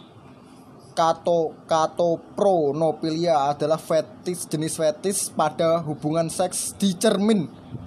Kato 0.97 1.53
katopronopilia 1.69 3.53
adalah 3.53 3.77
fetis 3.77 4.49
jenis 4.49 4.81
fetis 4.81 5.29
pada 5.29 5.85
hubungan 5.85 6.27
seks 6.27 6.73
di 6.75 6.97
cermin 6.97 7.45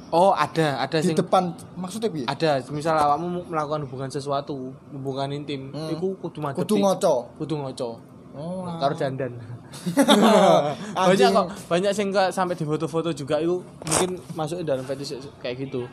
Oh, 0.09 0.33
ada, 0.33 0.81
ada 0.81 0.97
di 1.01 1.13
sing 1.13 1.17
depan 1.17 1.53
maksudnya 1.73 2.09
piye? 2.09 2.25
ada 2.25 2.61
misal 2.73 2.97
awakmu 2.97 3.45
melakukan 3.45 3.85
hubungan 3.85 4.09
sesuatu, 4.09 4.73
hubungan 4.89 5.29
intim, 5.29 5.69
Hmm. 5.69 5.93
iku 5.93 6.17
kudu 6.17 6.41
madep. 6.41 6.65
Kudu 6.65 6.81
ngoco. 6.81 7.15
Kudu 7.37 7.53
ngoco. 7.61 7.89
Oh. 8.33 8.65
Karo 8.65 8.97
dandan. 8.97 9.37
banyak 11.13 11.29
kok, 11.29 11.47
banyak 11.69 11.91
sing 11.93 12.09
nggak 12.09 12.33
sampai 12.33 12.57
di 12.57 12.65
foto-foto 12.65 13.13
juga 13.13 13.37
itu 13.37 13.61
mungkin 13.61 14.17
masuknya 14.33 14.73
dalam 14.73 14.81
fetish 14.81 15.13
kayak 15.37 15.69
gitu. 15.69 15.85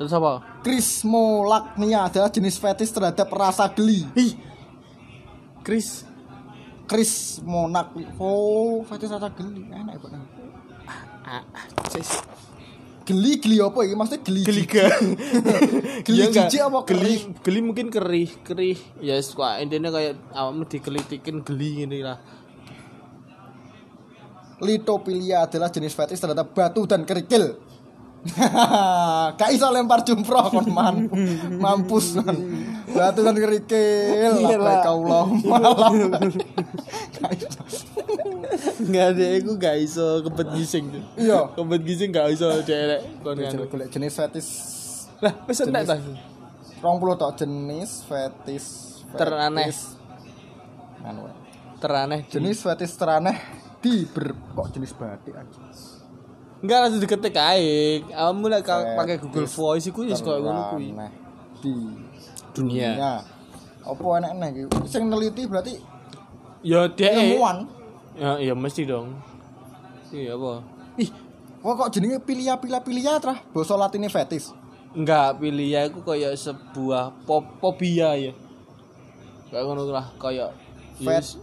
Terus 0.00 0.12
apa? 0.16 0.40
Krismolagnia 0.64 2.08
adalah 2.08 2.32
jenis 2.32 2.56
fetis 2.56 2.88
terhadap 2.88 3.28
rasa 3.28 3.68
geli. 3.68 4.08
Ih. 4.16 4.32
Chris 5.68 6.08
Krismonak. 6.88 7.92
Oh, 8.16 8.80
fetis 8.88 9.12
rasa 9.12 9.28
geli. 9.36 9.68
Enak 9.68 10.00
ya, 10.00 10.00
Pak. 10.00 10.10
ah, 11.28 11.44
sis. 11.92 12.24
Geli 13.04 13.36
geli 13.36 13.60
apa 13.60 13.84
iki? 13.84 13.92
Maksudnya 13.92 14.24
geli. 14.24 14.42
Geli 14.48 14.64
Iya 16.16 16.24
nggak? 16.32 16.48
jijik 16.48 16.62
apa 16.64 16.78
geli, 16.88 17.14
geli 17.44 17.60
mungkin 17.60 17.92
kerih, 17.92 18.32
kerih. 18.40 18.80
Ya 19.04 19.20
yes, 19.20 19.36
kok 19.36 19.44
intinya 19.60 19.92
kayak 19.92 20.16
awakmu 20.32 20.64
dikelitikin 20.64 21.44
geli 21.44 21.84
gini 21.84 22.00
lah. 22.00 22.16
Litopilia 24.64 25.44
adalah 25.44 25.68
jenis 25.68 25.92
fetis 25.92 26.16
terhadap 26.16 26.56
batu 26.56 26.88
dan 26.88 27.04
kerikil. 27.04 27.60
Gak 29.38 29.50
iso 29.54 29.68
lempar 29.70 30.02
jumroh 30.02 30.48
kon 30.50 30.68
man. 30.72 31.06
Mampus 31.62 32.16
kon. 32.18 32.36
Batu 32.98 33.20
dan 33.22 33.36
kerikil. 33.38 34.32
Iya, 34.42 34.56
lah. 34.58 34.82
Gak 37.14 37.30
iso. 37.38 37.60
Enggak 38.78 39.06
ada 39.14 39.24
aku 39.38 39.52
gak 39.58 39.76
iso 39.78 40.06
kebet 40.26 40.48
gising. 40.58 40.84
Iya. 41.14 41.54
Kebet 41.54 41.82
gising 41.86 42.10
gak 42.10 42.34
iso 42.34 42.46
derek 42.66 43.02
kon 43.22 43.38
golek 43.38 43.88
jenis 43.90 44.18
fetis 44.18 44.48
Lah, 45.18 45.34
wis 45.50 45.58
entek 45.66 45.82
ta. 45.82 45.98
20 45.98 47.18
tok 47.18 47.32
jenis 47.42 48.06
fetis 48.06 48.66
Teraneh. 49.18 49.66
Anu. 51.02 51.26
Teraneh 51.82 52.22
jenis 52.30 52.62
fetis 52.62 52.94
teraneh 52.94 53.34
di 53.82 54.06
ber 54.06 54.34
kok 54.54 54.74
jenis 54.74 54.94
batik 54.94 55.34
aja. 55.34 55.60
Enggak 56.58 56.78
langsung 56.86 57.02
diketik 57.02 57.34
ae. 57.38 58.02
Kamu 58.06 58.46
lah 58.50 58.62
pakai 58.62 59.18
Google 59.22 59.46
Voice 59.46 59.90
iku 59.90 60.06
wis 60.06 60.22
koyo 60.22 60.42
ngono 60.42 60.74
kuwi. 60.74 60.90
Di 61.58 61.74
Dunia. 62.58 62.88
dunia. 62.94 63.14
Apa 63.86 64.04
enak-enak 64.20 64.48
iki? 64.52 64.62
Sing 64.90 65.06
neliti 65.08 65.42
berarti 65.46 65.74
Ya 66.60 66.90
dia 66.90 67.14
ilmuwan. 67.14 67.70
Ya, 68.18 68.34
ya 68.42 68.54
mesti 68.58 68.82
dong. 68.82 69.14
Iya 70.10 70.34
apa? 70.34 70.66
Ih, 70.98 71.10
kok 71.62 71.74
kok 71.78 71.88
jenenge 71.94 72.18
pilia 72.26 72.58
pilia 72.58 72.82
pilia 72.82 73.22
trah 73.22 73.38
basa 73.54 73.78
latine 73.78 74.10
fetis. 74.10 74.50
Enggak, 74.96 75.38
pilih 75.38 75.68
ya 75.68 75.86
aku 75.86 76.02
kayak 76.02 76.34
sebuah 76.34 77.14
pop 77.22 77.46
fobia 77.62 78.18
ya. 78.18 78.32
Kayak 79.48 79.64
ngono 79.64 79.86
lah, 79.86 80.10
kayak 80.18 80.50
Fet. 80.98 81.38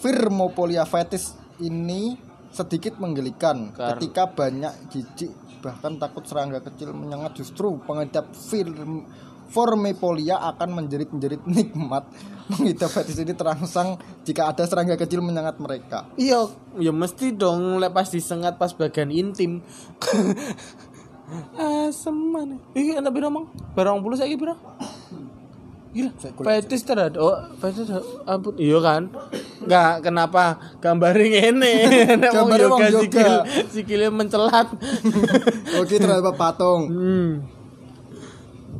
Firmopolia 0.00 0.86
fetis 0.86 1.34
ini 1.58 2.14
sedikit 2.54 2.96
menggelikan 3.02 3.74
Kar- 3.74 3.98
ketika 3.98 4.30
banyak 4.30 4.72
jijik 4.90 5.34
bahkan 5.60 6.00
takut 6.00 6.24
serangga 6.24 6.64
kecil 6.64 6.96
menyengat 6.96 7.36
justru 7.36 7.76
pengidap 7.84 8.32
firm 8.32 9.04
Formipolia 9.50 10.38
akan 10.54 10.78
menjerit-jerit 10.78 11.42
nikmat 11.54 12.06
mengidap 12.50 12.90
fetis 12.90 13.18
ini 13.18 13.34
terangsang 13.34 13.98
jika 14.26 14.50
ada 14.50 14.66
serangga 14.66 14.98
kecil 14.98 15.22
menyengat 15.22 15.58
mereka. 15.58 16.06
Iya, 16.18 16.50
ya 16.78 16.90
mesti 16.94 17.34
dong 17.34 17.78
lepas 17.78 18.10
disengat 18.10 18.58
pas 18.58 18.70
bagian 18.74 19.10
intim. 19.10 19.62
Asem 21.54 22.14
mana? 22.14 22.58
Iki 22.74 22.98
piro 23.14 23.30
mong? 23.30 23.46
Barang 23.78 24.02
puluh 24.02 24.18
saiki 24.18 24.34
piro? 24.34 24.58
Gila, 25.90 26.10
fetis 26.46 26.86
terhadap 26.86 27.18
oh, 27.18 27.34
fetis 27.58 27.90
ampun 28.22 28.54
iya 28.62 28.78
kan? 28.78 29.10
Enggak, 29.58 30.06
kenapa 30.06 30.58
gambarnya 30.78 31.50
ngene? 31.50 31.74
Nek 32.22 32.30
wong 32.30 32.50
yoga 32.54 32.88
sikil 32.94 33.34
sikilnya 33.74 34.10
mencelat. 34.14 34.70
Oke 35.82 35.98
terhadap 35.98 36.38
patung. 36.38 36.86
hmm. 36.86 37.59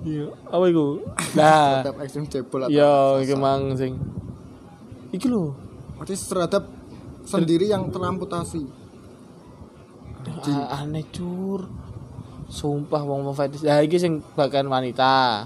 Iya, 0.01 0.33
apa 0.47 0.65
iku? 0.67 1.05
Nah, 1.35 1.85
Terhadap 1.85 1.97
ekstrim 2.01 2.25
jebol 2.25 2.61
atau 2.63 2.73
iya 2.73 2.93
iki 3.21 3.35
mang 3.35 3.77
sing 3.77 4.01
Iki 5.11 5.27
lho. 5.27 5.53
fetis 5.99 6.25
terhadap 6.25 6.65
sendiri 7.23 7.67
yang 7.67 7.91
teramputasi. 7.91 8.65
Ah, 10.41 10.81
aneh 10.81 11.05
cur. 11.07 11.69
Sumpah 12.47 13.03
wong 13.03 13.23
wong 13.23 13.37
fetis. 13.37 13.61
Lah 13.61 13.81
iki 13.81 13.97
sing 13.97 14.25
bagian 14.33 14.65
wanita. 14.67 15.45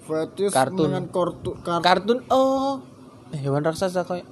Fetis 0.00 0.48
Kartun. 0.48 0.88
dengan 0.88 1.04
kortu, 1.06 1.52
kar- 1.60 1.84
Kartun 1.84 2.24
oh. 2.28 2.80
Eh, 3.28 3.38
hewan 3.38 3.60
raksasa 3.60 4.02
kayak. 4.02 4.24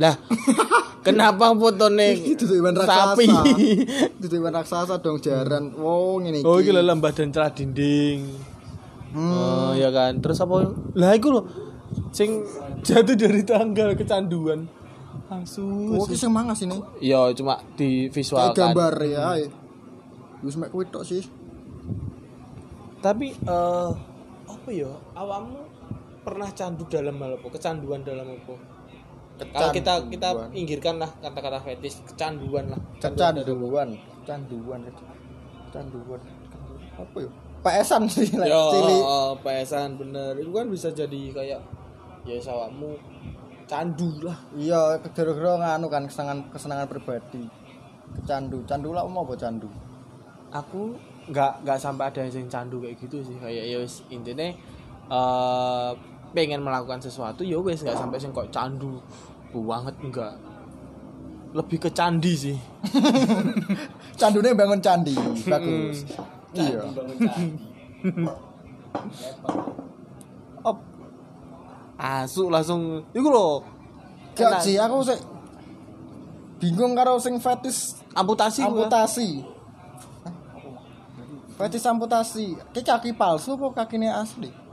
Lah, 0.00 0.16
kenapa 1.06 1.52
fotone 1.52 2.16
Itu 2.16 2.48
hewan 2.48 2.72
raksasa. 2.72 3.12
sapi? 3.12 3.26
Itu 4.16 4.26
hewan 4.32 4.56
raksasa 4.56 4.96
dong 4.98 5.20
jaran. 5.20 5.76
Wow, 5.76 6.24
ngene 6.24 6.40
oh, 6.40 6.56
iki 6.56 6.72
iki. 6.72 6.76
lho 6.76 6.80
lembah 6.80 7.12
dan 7.12 7.28
celah 7.28 7.52
dinding. 7.52 8.24
Hmm. 9.12 9.34
Oh, 9.34 9.70
ya 9.76 9.92
kan. 9.92 10.16
Terus 10.18 10.40
apa? 10.40 10.72
Lah 10.96 11.12
iku 11.12 11.28
lho 11.30 11.42
sing 12.10 12.40
jatuh 12.80 13.12
dari 13.12 13.44
tangga 13.44 13.92
kecanduan. 13.92 14.66
asu 15.30 15.62
Oh, 15.94 16.08
ki 16.08 16.18
sing 16.18 16.32
mangas 16.32 16.58
ini. 16.64 16.74
ya 16.98 17.30
cuma 17.30 17.62
di 17.76 18.10
Kayak 18.10 18.50
gambar 18.50 18.94
ya. 19.04 19.38
Wis 20.40 20.56
mek 20.56 20.72
kuwi 20.72 20.88
tok 20.88 21.04
sih. 21.04 21.22
tapi 23.00 23.32
eh 23.32 23.90
apa 24.44 24.68
ya 24.68 24.92
awakmu 25.14 25.56
pernah 26.20 26.52
candu 26.52 26.84
dalam 26.84 27.16
hal 27.16 27.40
apa 27.40 27.48
kecanduan 27.48 28.04
dalam 28.04 28.28
apa 28.28 28.54
kalau 29.48 29.72
kita 29.72 29.92
kita 30.12 30.28
pinggirkan 30.52 31.00
lah 31.00 31.10
kata-kata 31.24 31.58
fetish 31.64 32.04
kecanduan 32.04 32.68
lah. 32.68 32.80
Kecanduan. 33.00 33.34
Kecanduan. 34.20 34.80
Kecanduan. 35.70 36.20
Apa 37.00 37.18
ya? 37.24 37.30
PSan 37.60 38.08
sih 38.08 38.32
lah 38.40 38.48
ya 38.48 38.60
cili. 38.72 38.98
pesan 39.44 40.00
bener. 40.00 40.32
Itu 40.40 40.50
kan 40.52 40.66
bisa 40.68 40.88
jadi 40.92 41.20
kayak 41.32 41.60
ya 42.24 42.36
sawakmu. 42.40 42.96
Candu 43.68 44.24
lah. 44.24 44.36
Iya 44.56 44.98
kira-kira 45.12 45.60
nganu 45.60 45.86
kan 45.92 46.08
kesenangan 46.08 46.48
kesenangan 46.52 46.88
pribadi. 46.88 47.44
Kecandu. 48.20 48.64
Candu 48.64 48.96
lah 48.96 49.04
mau 49.04 49.24
apa 49.28 49.36
candu? 49.36 49.68
Aku 50.50 50.96
nggak 51.30 51.62
nggak 51.62 51.78
sampai 51.78 52.10
ada 52.10 52.26
yang 52.26 52.48
candu 52.48 52.80
kayak 52.80 52.96
gitu 52.96 53.20
sih. 53.22 53.36
Kayak 53.36 53.64
ya 53.68 53.76
wis 53.80 54.02
intinya 54.08 54.48
eh 55.10 55.90
pengen 56.30 56.62
melakukan 56.62 57.02
sesuatu 57.02 57.42
ya 57.42 57.58
wes 57.58 57.82
nggak 57.82 57.98
sampai 57.98 58.18
sing 58.22 58.30
kok 58.30 58.50
candu 58.54 59.02
banget 59.50 59.94
enggak 59.98 60.34
lebih 61.50 61.82
ke 61.82 61.90
candi 61.90 62.32
sih. 62.38 62.56
Candunya 64.20 64.54
bangun 64.54 64.78
candi 64.78 65.14
bagus. 65.50 66.06
Iya. 66.54 66.86
Op. 70.70 70.78
Asu 71.98 72.46
langsung. 72.46 73.02
Iku 73.10 73.28
lho 73.34 73.66
gak 74.38 74.62
Enak. 74.62 74.62
sih 74.62 74.78
aku 74.78 75.02
sih 75.02 75.18
bingung 76.62 76.94
karo 76.94 77.18
sing 77.18 77.42
fetis 77.42 77.98
amputasi 78.14 78.62
amputasi. 78.62 79.42
Fetis 81.58 81.82
amputasi. 81.82 82.46
Ki 82.70 82.80
kaki 82.86 83.10
palsu 83.18 83.58
apa 83.58 83.82
kakinya 83.82 84.22
asli 84.22 84.69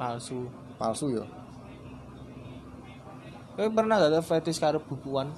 palsu 0.00 0.48
palsu 0.80 1.12
ya 1.12 1.24
Kowe 3.52 3.68
pernah 3.68 4.00
gak 4.00 4.08
ada 4.16 4.22
fetish 4.24 4.56
karo 4.56 4.80
bukuan? 4.80 5.28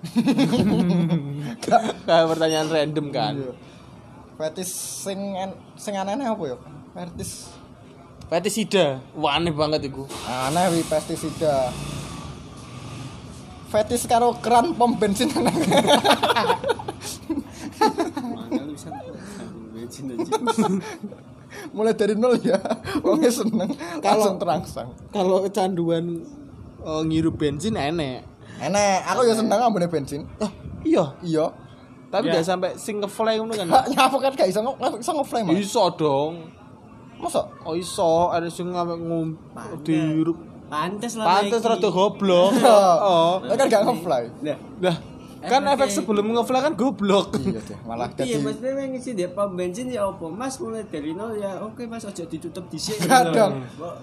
Kayak 2.06 2.26
pertanyaan 2.32 2.68
random 2.72 3.06
kan. 3.12 3.34
Iya. 3.36 3.52
fetis 4.38 4.70
sing 5.04 5.18
sing 5.76 5.92
aneh 5.92 6.22
apa 6.24 6.38
ya 6.46 6.56
fetis 6.94 7.50
Fetisida, 8.30 9.02
wah 9.12 9.36
aneh 9.36 9.50
banget 9.52 9.90
iku. 9.90 10.06
aneh 10.24 10.64
wi 10.72 10.80
pestisida 10.86 11.68
fetis 13.68 14.06
karo 14.06 14.32
keran 14.38 14.72
pom 14.72 14.94
bensin 14.96 15.28
aneh 15.34 15.52
Mana 18.32 18.62
lu 18.64 18.72
bisa 18.72 18.88
bensin 19.74 20.14
aja. 20.14 20.32
mulai 21.70 21.92
dari 21.92 22.14
nol 22.14 22.36
ya 22.38 22.56
wongnya 23.04 23.28
seneng 23.28 23.70
Kalau- 23.98 24.24
langsung 24.24 24.38
terangsang 24.38 24.88
Kalau 25.08 25.42
kecanduan 25.42 26.24
oh, 26.80 27.02
ngirup 27.02 27.34
bensin 27.34 27.74
enek. 27.74 28.24
enek 28.58 28.98
aku 29.04 29.22
ya 29.22 29.34
seneng 29.34 29.58
ambune 29.58 29.86
bensin 29.86 30.26
Ah, 30.36 30.50
iya, 30.82 31.04
iya 31.20 31.46
tapi 32.08 32.32
Ya. 32.32 32.40
gak 32.40 32.46
sampai 32.46 32.72
sing 32.74 33.04
ngefly 33.04 33.36
ngono 33.36 33.52
kan. 33.52 33.68
Nyapa 33.68 34.16
kan 34.16 34.32
gak 34.32 34.48
iso 34.48 34.64
iso 34.96 35.10
ngefly 35.12 35.44
mah 35.44 35.52
Iso 35.52 35.84
dong. 35.92 36.48
masa 37.20 37.44
Oh 37.62 37.76
iso, 37.76 38.32
ada 38.32 38.48
sing 38.48 38.72
ngum 38.72 39.36
dirup. 39.84 40.40
Pantes 40.72 41.20
lah. 41.20 41.24
Pantes 41.28 41.60
rada 41.60 41.84
goblok. 41.84 42.56
Oh. 42.64 43.44
Lah 43.44 43.56
kan 43.56 43.68
gak 43.68 43.84
ngefly 43.84 44.24
Nah, 44.80 44.96
kan 45.40 45.62
efek 45.64 45.88
sebelum 45.88 46.26
ngefly 46.30 46.60
kan 46.60 46.74
goblok. 46.74 47.34
iya 47.38 47.60
deh 47.62 47.78
malah 47.82 48.10
Iya, 48.14 48.36
jadi 48.36 48.42
maksudnya 48.42 48.70
yang 48.74 48.90
ngisi 48.90 49.10
dia 49.12 49.28
pom 49.30 49.54
bensin 49.54 49.86
ya 49.88 50.02
apa? 50.04 50.26
Mas 50.26 50.58
mulai 50.58 50.82
dari 50.84 51.14
nol 51.14 51.38
ya 51.38 51.62
oke 51.62 51.86
Mas 51.86 52.02
ojo 52.02 52.22
ditutup. 52.22 52.66
Gak 52.68 53.22
dong. 53.30 53.62
Gak 53.78 53.94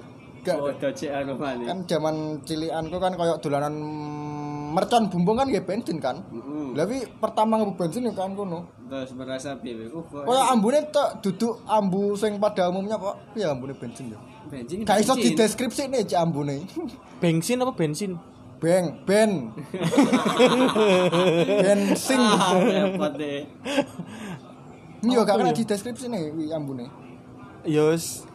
Gak 0.45 0.57
dong. 0.61 0.93
cek 0.93 1.11
anu 1.11 1.33
kan 1.35 1.57
zaman 1.83 2.15
cilianku 2.41 2.97
kan 3.01 3.13
kayak 3.13 3.37
dolanan 3.41 3.73
mercon 4.71 5.07
bumbung 5.07 5.39
kan 5.39 5.47
ya 5.47 5.59
bensin 5.59 5.97
kan 5.97 6.19
tapi 6.71 7.07
pertama 7.17 7.57
ngebu 7.57 7.73
bensin 7.75 8.05
ya 8.05 8.13
kan 8.13 8.31
kono 8.31 8.67
Terus 8.85 9.17
merasa 9.17 9.57
piye? 9.57 9.89
Kok 9.89 10.29
Kaya 10.29 10.53
ambune 10.53 10.77
tok 10.93 11.17
duduk 11.17 11.57
ambu 11.65 12.13
sing 12.13 12.37
pada 12.37 12.69
umumnya 12.69 13.01
kok 13.01 13.17
ya 13.33 13.49
ambune 13.49 13.73
bensin 13.73 14.13
ya. 14.13 14.19
bensin. 14.45 14.85
Gak 14.85 15.01
iso 15.01 15.17
bensin. 15.17 15.33
dideskripsi 15.33 15.81
nih 15.89 16.05
cik 16.05 16.19
ambune. 16.21 16.61
Bensin 17.23 17.65
apa 17.65 17.73
bensin? 17.73 18.13
Beng, 18.65 18.97
ben. 19.05 19.53
Bensin. 21.61 22.17
Ah, 22.17 22.57
repot 22.57 23.13
deh. 23.13 23.45
Iya 25.05 25.21
gak 25.21 25.37
kena 25.37 25.53
ya? 25.53 25.57
dideskripsi 25.61 26.09
nih 26.09 26.33
wi 26.33 26.49
ambune. 26.49 26.89
Eh 27.61 27.77
Wis 27.77 28.25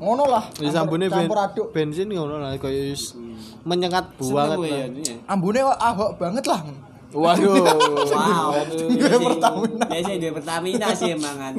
ngono 0.00 0.24
lah. 0.24 0.48
Di 0.56 0.64
Campur- 0.72 0.96
sambune 0.96 1.06
ben, 1.12 1.28
bensin 1.76 2.08
ngono 2.08 2.40
lah 2.40 2.56
kayak 2.56 2.96
wis 2.96 3.12
menyengat 3.68 4.16
Seneng 4.16 4.32
banget. 4.32 4.58
ya. 5.04 5.14
Ambune 5.28 5.60
kok 5.60 5.76
ahok 5.76 6.10
banget 6.16 6.44
lah. 6.48 6.60
Waduh. 7.12 7.52
Wow. 8.12 8.64
Dia 8.72 9.16
Pertamina. 9.20 9.84
Biasa 9.92 10.12
dia 10.16 10.32
Pertamina 10.32 10.86
sih 10.96 11.12
emangan. 11.12 11.52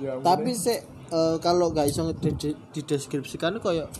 Iya. 0.00 0.12
Tapi 0.32 0.50
sih 0.56 0.80
eh, 1.12 1.36
kalau 1.44 1.76
nggak 1.76 1.92
iso 1.92 2.08
dideskripsikan 2.72 3.60
kayak 3.60 3.92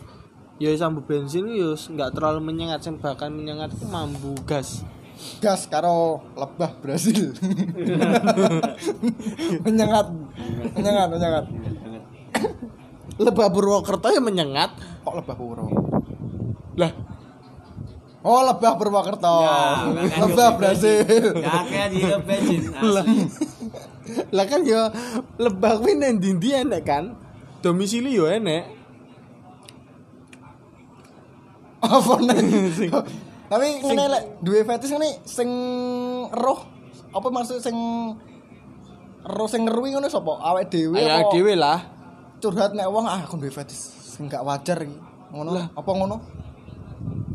ya 0.57 0.73
sambu 0.75 1.05
bensin 1.05 1.53
ya 1.53 1.77
nggak 1.77 2.17
terlalu 2.17 2.41
menyengat 2.41 2.81
sing 2.81 2.97
bahkan 2.97 3.29
menyengat 3.29 3.77
itu 3.77 3.85
mambu 3.85 4.33
gas. 4.49 4.81
gas 5.41 5.65
karo 5.69 6.21
lebah 6.37 6.77
Brasil. 6.81 7.33
menyengat. 9.65 10.07
Menyengat, 10.77 11.09
menyengat. 11.09 11.45
Lebah 13.17 13.49
Purwokerto 13.49 14.13
ya 14.13 14.21
menyengat. 14.21 14.77
Kok 15.01 15.15
lebah 15.17 15.37
puro? 15.37 15.67
Lah, 16.77 16.93
Oh, 18.21 18.43
lebah 18.45 18.77
Purwokerto. 18.77 19.37
Ya, 19.41 19.89
lebah 20.21 20.49
Brasil. 20.59 21.33
Ya 21.41 21.65
kayak 21.65 21.89
di 21.95 21.99
bensin 22.03 22.63
asli. 22.77 23.19
lah 24.31 24.47
kan 24.47 24.63
ya 24.63 24.93
lebah 25.35 25.81
kuwi 25.81 25.97
nang 25.97 26.21
ndi 26.21 26.51
enek 26.53 26.83
kan? 26.85 27.17
Domisili 27.65 28.13
yo 28.13 28.29
enek. 28.29 28.76
Apa 31.79 32.13
nih 32.19 32.91
tapi 33.51 33.67
ngene 33.81 34.05
lek 34.09 34.23
duwe 34.41 34.63
fetish 34.63 34.91
ngene 34.91 35.23
sing 35.23 35.51
roh 36.29 36.61
apa 37.11 37.29
maksud 37.29 37.59
sing 37.59 37.77
roh 39.23 39.47
sing 39.47 39.63
ngeruwi 39.63 39.93
ngono 39.93 40.07
sapa 40.07 40.33
awake 40.41 40.69
dhewe 40.69 40.99
Ya 40.99 41.23
dhewe 41.25 41.55
lah. 41.55 41.79
curhat 42.37 42.73
nek 42.73 42.87
wong 42.87 43.05
ah 43.05 43.21
aku 43.21 43.37
duwe 43.37 43.51
fetish 43.51 43.79
sing 44.09 44.27
gak 44.27 44.43
wajar 44.43 44.79
iki 44.79 44.97
ngono 45.29 45.51
Lah. 45.53 45.67
apa 45.73 45.91
ngono 45.91 46.19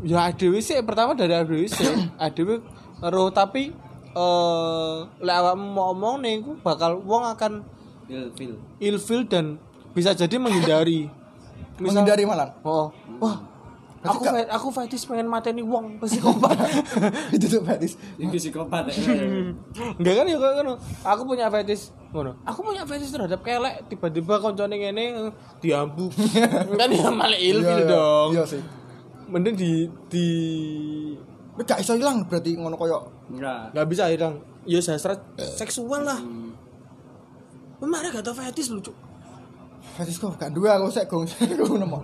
Ya 0.02 0.26
ADW 0.26 0.58
sih 0.58 0.74
pertama 0.82 1.14
dari 1.14 1.30
ADW 1.30 1.62
sih. 1.64 1.86
ADW 2.18 2.58
roh 3.00 3.30
tapi 3.30 3.70
eh 4.12 4.94
lek 5.16 5.36
awakmu 5.38 5.66
mau 5.68 5.92
omong 5.92 6.16
nih 6.18 6.34
bakal 6.58 6.98
wong 6.98 7.22
akan 7.24 7.62
Ilfil. 8.04 8.58
ilfil 8.76 9.22
dan 9.24 9.56
bisa 9.92 10.10
jadi 10.12 10.36
menghindari. 10.36 11.06
Misal- 11.78 12.02
menghindari 12.02 12.26
malah 12.26 12.50
Oh, 12.60 12.90
wah. 13.16 13.38
Berarti 14.02 14.18
Aku 14.18 14.22
gak- 14.26 14.50
aku 14.50 14.68
fetish 14.72 15.06
pengen 15.06 15.26
mateni 15.26 15.62
wong 15.62 15.96
psikopat. 15.96 16.58
itu 17.34 17.46
tuh 17.46 17.62
fetish 17.62 17.94
Itu 18.16 18.34
psikopat 18.34 18.90
ya. 18.90 18.98
Enggak 19.94 20.14
kan 20.18 20.26
ya 20.26 20.36
ngono. 20.36 20.74
Aku 21.00 21.22
punya 21.22 21.46
fetish 21.48 21.94
ngono. 22.10 22.34
Aku 22.42 22.60
punya 22.60 22.82
fetish 22.82 23.08
terhadap 23.08 23.40
kelek 23.40 23.86
tiba-tiba 23.86 24.36
koncone 24.36 24.74
ngene 24.74 25.30
diambu. 25.58 26.10
kan 26.80 26.90
ya 26.90 27.08
malah 27.08 27.36
ilfil 27.36 27.62
Iya, 27.62 27.78
iya. 27.78 27.86
dong. 27.88 28.28
iya 28.32 28.42
sih 28.44 28.62
Mending 29.24 29.54
di 29.54 29.70
di 30.10 30.26
Tapi 31.52 31.62
gak 31.62 31.78
iso 31.78 31.94
ilang 31.94 32.26
berarti 32.26 32.52
ngono 32.52 32.74
koyo 32.74 33.06
Enggak. 33.28 33.70
nggak 33.70 33.86
bisa 33.86 34.10
hilang. 34.10 34.34
Ya 34.64 34.78
sastra 34.78 35.14
seksual 35.54 36.02
lah. 36.02 36.18
Kemarin 37.78 38.10
gak 38.10 38.24
tau 38.24 38.34
fetish 38.34 38.66
lucu. 38.68 38.90
fetish 39.94 40.16
kok 40.16 40.34
gak 40.34 40.50
duwe 40.50 40.66
aku 40.66 40.88
sik 40.88 41.06
gong 41.06 41.22
aku 41.22 41.76
nemu 41.76 41.98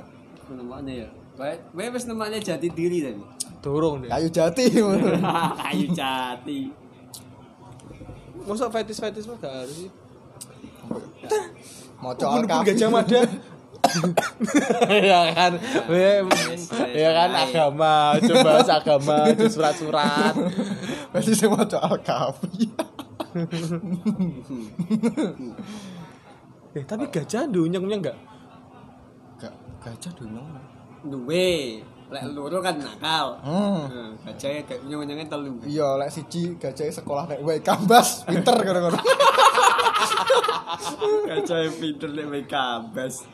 Namanya 0.52 0.94
ya. 1.02 1.08
Wae 1.38 1.86
wis 1.88 2.04
namanya 2.04 2.42
jati 2.42 2.66
diri 2.68 2.98
tadi. 3.00 3.22
Dorong 3.62 4.02
deh. 4.02 4.10
kayu 4.10 4.28
jati 4.28 4.64
Kayu 5.62 5.86
jati. 5.90 6.60
Masa 8.42 8.66
fetish 8.70 8.98
mah 8.98 9.36
gak 9.38 9.52
harus 9.54 9.76
sih. 9.76 9.90
mau 11.98 12.14
Pun 12.14 12.42
kafe 12.46 12.72
gajah 12.72 12.88
mada. 12.88 13.22
ya 14.90 15.32
kan, 15.32 15.52
We- 15.88 16.26
ya 16.92 17.10
kan 17.14 17.30
agama, 17.32 18.18
coba 18.20 18.40
bahas 18.44 18.68
agama, 18.68 19.16
di 19.32 19.46
surat-surat. 19.48 20.34
fetish 21.14 21.46
mau 21.46 21.62
soal 21.64 21.96
kafe 22.02 22.68
Eh, 26.72 26.84
tapi 26.84 27.04
gajah 27.08 27.48
dunyeng-nyeng 27.48 28.00
enggak? 28.00 28.18
gak 29.38 29.54
gajah 29.80 30.12
dulu 30.14 30.40
Duwe. 31.04 31.82
Lek 32.08 32.24
loro 32.32 32.64
kan 32.64 32.80
nakal. 32.80 33.36
Hmm. 33.44 33.84
Nah, 33.84 34.10
Gajah 34.24 34.64
kayak 34.64 34.80
nyong-nyongen 34.88 35.28
telu. 35.28 35.52
Iya, 35.68 36.00
lek 36.00 36.08
siji 36.08 36.56
gajah 36.56 36.88
sekolah 36.88 37.28
nek 37.28 37.44
wae 37.44 37.60
kambas, 37.60 38.24
pinter 38.24 38.56
ngono-ngono. 38.56 38.96
Gajah 41.28 41.68
pinter 41.76 42.08
lek 42.16 42.26
wae 42.32 42.42
kabas. 42.48 43.28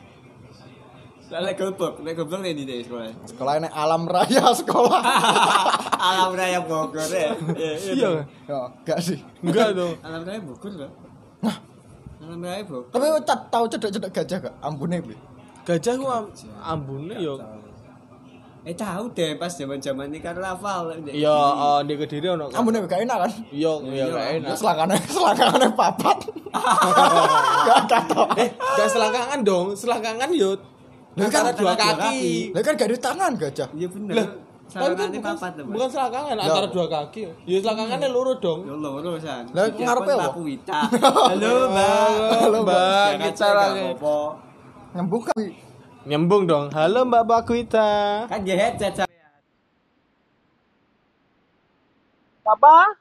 Lah 1.31 1.41
lek 1.41 1.55
goblok, 1.57 2.03
lek 2.05 2.13
goblok 2.19 2.43
nek 2.43 2.53
di 2.53 2.67
sekolah. 2.83 3.15
Sekolah 3.25 3.53
nek 3.63 3.73
alam 3.73 4.03
raya 4.05 4.51
sekolah. 4.53 5.01
Alam 6.05 6.37
raya 6.37 6.61
Bogor 6.61 7.09
ya. 7.09 7.33
Iya. 7.57 8.21
Ya, 8.45 8.59
enggak 8.69 8.99
sih. 9.01 9.17
Enggak 9.41 9.73
dong. 9.73 9.97
Alam 10.05 10.21
raya 10.21 10.37
Bogor 10.37 10.69
kok. 10.77 10.91
Alam 12.21 12.39
raya 12.45 12.61
Bogor. 12.61 12.93
Tapi 12.93 13.05
tau 13.25 13.65
cedek-cedek 13.65 14.11
gajah 14.13 14.37
gak? 14.45 14.53
Ambune 14.61 15.01
piye? 15.01 15.17
Gajah 15.65 15.97
ku 15.97 16.05
am- 16.05 16.29
ambune 16.61 17.17
yo 17.17 17.41
Eh 18.65 18.73
tahu 18.73 19.13
deh 19.13 19.37
pas 19.37 19.53
zaman-zaman 19.53 20.09
ini 20.09 20.17
kan 20.17 20.33
Rafael. 20.33 20.97
yo 21.13 21.29
eh, 21.29 21.79
di 21.85 21.93
Kediri 22.01 22.33
ono 22.33 22.49
kan. 22.49 22.65
Ambune 22.65 22.81
gak 22.89 22.97
enak 23.05 23.17
kan? 23.21 23.31
Yo 23.53 23.77
yo 23.85 24.09
gak 24.09 24.25
Ya 24.25 24.41
enak. 24.41 24.57
selangkane 24.57 24.97
selangkane 25.15 25.69
papat. 25.77 26.17
Gak 27.69 27.79
katok. 27.85 28.27
Eh, 28.41 28.49
gak 28.57 28.89
selangkangan 28.89 29.39
dong. 29.45 29.77
Selangkangan 29.77 30.33
yo 30.33 30.57
kan 31.13 31.29
antara 31.29 31.53
dua 31.53 31.73
kaki. 31.77 32.57
Lah 32.57 32.61
kan 32.65 32.73
gak 32.73 32.89
di 32.89 32.97
tangan 32.97 33.31
gajah. 33.37 33.69
Iya 33.69 33.87
bener. 33.93 34.13
Lah, 34.17 34.27
tapi 34.65 34.93
kan 34.97 35.07
bukan, 35.13 35.21
papat 35.21 35.51
teman. 35.61 35.71
bukan 35.77 35.89
selangkangan 35.93 36.35
antara 36.41 36.67
dua 36.73 36.85
kaki. 36.89 37.21
Ya 37.45 37.57
selangkangannya 37.61 38.09
loro 38.09 38.33
dong. 38.41 38.65
Ya 38.65 38.73
loro 38.73 39.13
san. 39.21 39.45
Lah, 39.53 39.69
ngarepe 39.69 40.11
apa? 40.17 40.25
Mbak 40.25 40.41
Wita. 40.41 40.79
Halo, 41.37 41.53
Mbak. 41.69 42.07
Halo, 42.41 42.57
Mbak. 42.65 43.09
Kita 43.29 43.47
lagi. 43.53 43.83
apa-apa. 43.93 44.17
Nyambung 46.05 46.45
dong. 46.45 46.69
Halo 46.69 47.01
Mbak 47.01 47.23
Bakwita. 47.25 47.89
Kan 48.29 48.45
dia 48.45 48.53
headset 48.53 48.93
San. 48.93 49.09
Apa? 52.45 52.93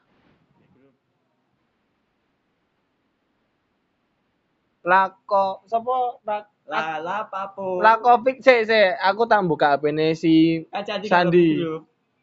Lako, 4.85 5.65
sapa? 5.69 5.97
Lak- 6.25 6.53
Lala 6.65 7.29
papo. 7.29 7.85
Lakovic 7.85 8.41
sih, 8.41 8.65
sih. 8.65 8.87
Aku 9.05 9.29
tak 9.29 9.45
buka 9.45 9.77
HP-ne 9.77 10.17
si 10.17 10.65
Sandi. 11.05 11.61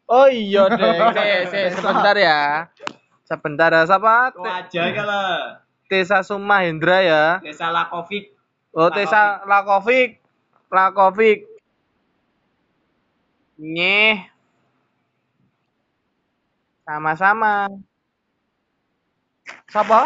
Oh 0.09 0.25
iya 0.25 0.65
deh, 0.65 0.97
sih, 1.13 1.33
sih, 1.45 1.65
sebentar 1.77 2.15
ya. 2.17 2.41
Sebentar 3.21 3.69
ya, 3.69 3.85
siapa? 3.85 4.33
Aja 4.33 4.83
kalau 4.91 5.25
Tesa 5.85 6.25
Sumahendra 6.25 7.05
ya. 7.05 7.23
desa 7.37 7.69
Lakovic. 7.69 8.33
Oh, 8.73 8.89
Tesa 8.89 9.45
Lakovic. 9.45 10.20
Lakovic. 10.75 11.39
Nyeh. 13.73 14.17
Sama-sama. 16.85 17.69
Siapa? 19.71 19.99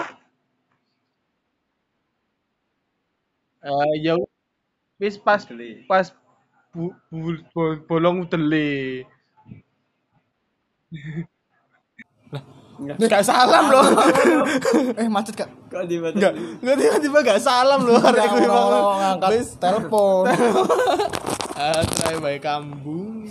Eh, 3.69 3.93
ya 4.05 4.13
wis 5.01 5.17
pas 5.25 5.41
Dele. 5.49 5.69
pas 5.89 6.05
bu, 6.75 6.85
bu, 7.11 7.29
bo- 7.55 7.79
bolong 7.89 8.19
tele. 12.77 13.07
Gak 13.07 13.23
salam 13.23 13.63
loh. 13.67 13.85
Eh 14.99 15.07
macet 15.07 15.33
gak? 15.33 15.49
Kok 15.67 15.83
di 15.85 15.97
mana? 15.97 16.13
Enggak, 16.13 16.33
enggak 16.59 16.75
tiba-tiba 16.77 17.17
gak 17.23 17.39
salam 17.39 17.79
loh 17.81 17.97
hari 17.97 18.19
emang. 18.19 18.51
ono 18.67 18.79
ngangkat 18.95 19.31
telepon. 19.57 20.23
Ah, 21.55 21.81
try 21.85 22.15
by 22.17 22.35
kambung. 22.37 23.23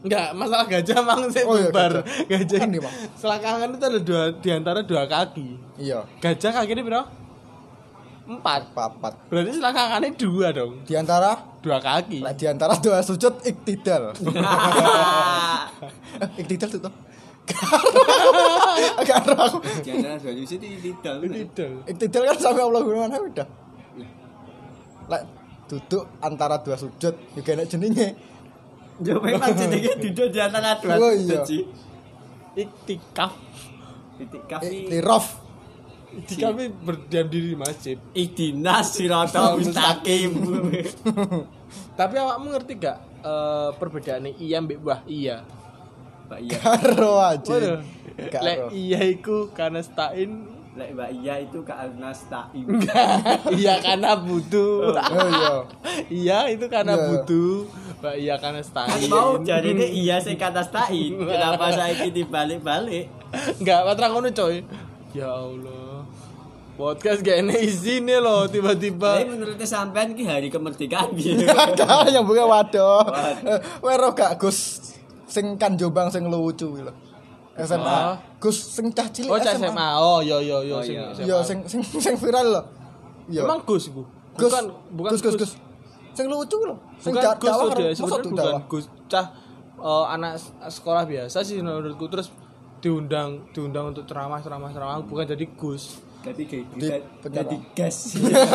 Enggak, 0.00 0.36
masalah 0.36 0.66
gajah 0.66 1.00
mang 1.00 1.32
saya 1.32 1.44
Oh 1.44 1.56
iya, 1.56 1.68
bubar. 1.68 1.92
gajah. 2.04 2.28
Gajah. 2.28 2.58
Kan 2.60 2.68
nih, 2.68 2.80
Bang. 2.80 2.94
Selangkangan 3.16 3.68
itu 3.72 3.84
ada 3.84 4.00
dua 4.00 4.22
di 4.36 4.48
antara 4.48 4.80
dua 4.80 5.02
kaki. 5.04 5.48
Iya, 5.80 6.04
Gajah 6.20 6.50
kakinya 6.52 6.84
berapa? 6.84 7.04
Empat. 8.24 8.72
papat. 8.72 9.12
Berarti 9.28 9.52
selangkangannya 9.56 10.10
dua 10.12 10.48
dong. 10.52 10.80
Di 10.84 10.92
antara 10.92 11.40
Dua 11.60 11.80
kaki. 11.80 12.20
lek 12.20 12.36
di 12.36 12.44
antara 12.44 12.76
dua 12.76 13.00
sujud 13.00 13.40
iktidal. 13.42 14.12
Eh, 16.14 16.28
iktidal 16.38 16.68
tuh 16.70 16.92
ero 19.04 19.34
aku. 19.36 19.58
Jangan 19.84 20.18
di 20.48 20.90
tidak. 22.00 22.22
Kan 22.24 22.38
sampai 22.40 22.62
Allah 22.64 22.80
gimana 22.80 23.16
udah. 23.20 23.46
Lek 25.04 25.22
duduk 25.68 26.04
antara 26.20 26.60
dua 26.60 26.76
sujud 26.76 27.14
juga 27.36 27.50
enak 27.52 27.66
jenenge. 27.68 28.08
Ya 29.02 29.18
memang 29.18 29.52
jenenge 29.52 29.92
duduk 30.00 30.28
di 30.32 30.38
antara 30.40 30.78
dua 30.80 30.96
Oh, 30.96 31.12
sujud 31.12 31.40
iya. 31.40 31.44
sih. 31.44 31.62
Iktikaf. 32.54 33.32
Titik 34.14 34.46
kafi. 34.46 34.86
Iktiraf. 34.86 35.26
Iktikaf 36.14 36.54
ini 36.54 36.66
berdiam 36.70 37.26
diri 37.26 37.46
di 37.52 37.58
masjid. 37.58 37.96
Ihdinas 38.14 38.94
siratal 38.94 39.58
mustaqim. 39.58 40.30
Tapi 41.98 42.14
awakmu 42.18 42.54
ngerti 42.54 42.72
gak 42.78 42.98
eh, 43.26 43.70
perbedaannya 43.74 44.38
iya 44.38 44.62
mbak 44.62 44.78
wah 44.86 45.02
iya? 45.10 45.42
Mbak 46.24 46.40
Iya. 46.40 46.56
Karo 46.58 47.12
aja. 47.18 47.54
Lek 48.16 48.58
iya 48.70 49.00
iku 49.04 49.50
karena 49.50 49.80
stain 49.80 50.46
Lek 50.74 50.90
Mbak 50.92 51.10
Iya 51.16 51.34
itu 51.40 51.58
ke 51.60 51.70
Anas 51.70 52.26
Taim. 52.26 52.66
iya 53.52 53.78
karena 53.78 54.16
butuh. 54.16 54.90
Oh 54.90 55.28
iya. 55.28 55.54
iya 56.22 56.38
itu 56.48 56.66
karena 56.66 56.94
Iya. 56.94 57.04
butuh. 57.06 57.54
Mbak 58.00 58.14
iya 58.16 58.34
karena 58.36 58.60
Kan 58.60 58.68
stain. 58.90 59.06
mau 59.06 59.38
jadi 59.38 59.68
ini 59.68 59.86
iya 59.96 60.16
sing 60.18 60.34
kata 60.34 60.60
Stain. 60.60 61.14
Kenapa 61.16 61.70
saya 61.70 61.94
ini 61.94 62.10
dibalik-balik? 62.12 63.06
Enggak, 63.58 63.80
patra 63.84 64.06
ngono 64.08 64.30
coy. 64.30 64.62
Ya 65.10 65.26
Allah. 65.26 66.02
Podcast 66.74 67.22
gak 67.22 67.38
enak 67.38 67.54
izinnya 67.56 68.18
loh 68.18 68.44
tiba-tiba. 68.44 69.22
Tapi 69.22 69.30
menurut 69.30 69.54
sampean 69.62 70.10
ki 70.10 70.26
hari 70.26 70.50
kemerdekaan 70.50 71.14
gitu. 71.14 71.46
Ada 71.46 72.10
yang 72.10 72.26
buka 72.26 72.42
waduh. 72.42 73.06
Waduh. 73.06 73.58
Wero 73.78 74.10
gak 74.10 74.42
Gus 74.42 74.90
sing 75.34 75.58
kan 75.58 75.74
Jombang 75.74 76.06
sing 76.14 76.30
lucu 76.30 76.70
lho. 76.78 76.94
SMA. 77.58 77.82
Ah. 77.86 78.14
Gus 78.38 78.54
sing 78.54 78.90
cah 78.94 79.06
cilik 79.10 79.30
Oh, 79.30 79.38
cah 79.38 79.54
SMA. 79.58 79.88
Oh, 79.98 80.18
yo 80.22 80.38
yo 80.38 80.62
yo 80.62 80.78
Oh, 80.78 80.82
sing 80.82 80.94
iya. 80.94 81.10
SMA. 81.10 81.26
Iya 81.26 81.36
sing 81.42 81.58
sing 81.66 81.82
sing 81.82 82.14
viral 82.14 82.46
lho. 82.54 82.62
Iya. 83.26 83.42
Emang 83.42 83.66
Gus 83.66 83.90
iku. 83.90 84.06
Gus 84.38 84.50
Bukan 84.50 84.64
bukan 84.94 85.10
Gus 85.18 85.22
Gus 85.22 85.34
Gus. 85.42 85.52
Sing 86.14 86.26
lucu 86.30 86.56
lho. 86.62 86.78
Sing 87.02 87.10
Bukan 87.14 87.34
Gus 87.42 87.54
tuh 87.58 87.70
dia 87.74 87.90
sebenarnya 87.90 88.30
bukan? 88.30 88.62
Gus 88.70 88.84
cah 89.10 89.26
eh, 89.74 90.04
anak 90.14 90.38
sekolah 90.70 91.02
biasa 91.02 91.42
sih 91.42 91.58
menurutku 91.58 92.06
terus 92.06 92.30
diundang 92.78 93.50
diundang 93.50 93.90
untuk 93.96 94.04
ceramah 94.06 94.38
ceramah 94.38 94.70
ceramah 94.70 95.02
bukan 95.02 95.26
jadi 95.26 95.46
Gus. 95.58 95.98
Jadi 96.24 96.42
kayak 96.48 96.64
gitu. 96.72 96.88
penjara. 97.20 97.44
Jadi 97.44 97.56
gas. 97.76 97.96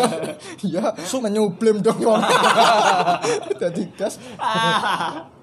Iya, 0.66 0.90
menyublim 1.22 1.86
dong. 1.86 2.02
Dadi 3.62 3.84
gas. 3.94 4.18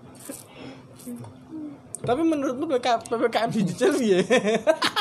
Tapi 2.06 2.22
menurutmu 2.22 2.70
PK, 2.70 2.86
PPKM 3.08 3.50
digital 3.50 3.94
ya? 3.98 4.20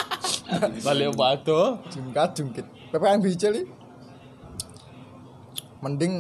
Balik 0.86 1.14
batu. 1.18 1.78
Jungkat 1.92 2.30
jungkit. 2.38 2.66
PPKM 2.94 3.20
bijil 3.22 3.54
iki. 3.62 3.66
Mending 5.84 6.14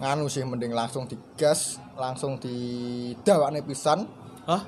nganu 0.00 0.26
sih 0.26 0.42
mending 0.42 0.72
langsung 0.74 1.06
digas, 1.06 1.78
langsung 1.94 2.40
didawakne 2.40 3.62
pisan. 3.62 4.08
Hah? 4.48 4.62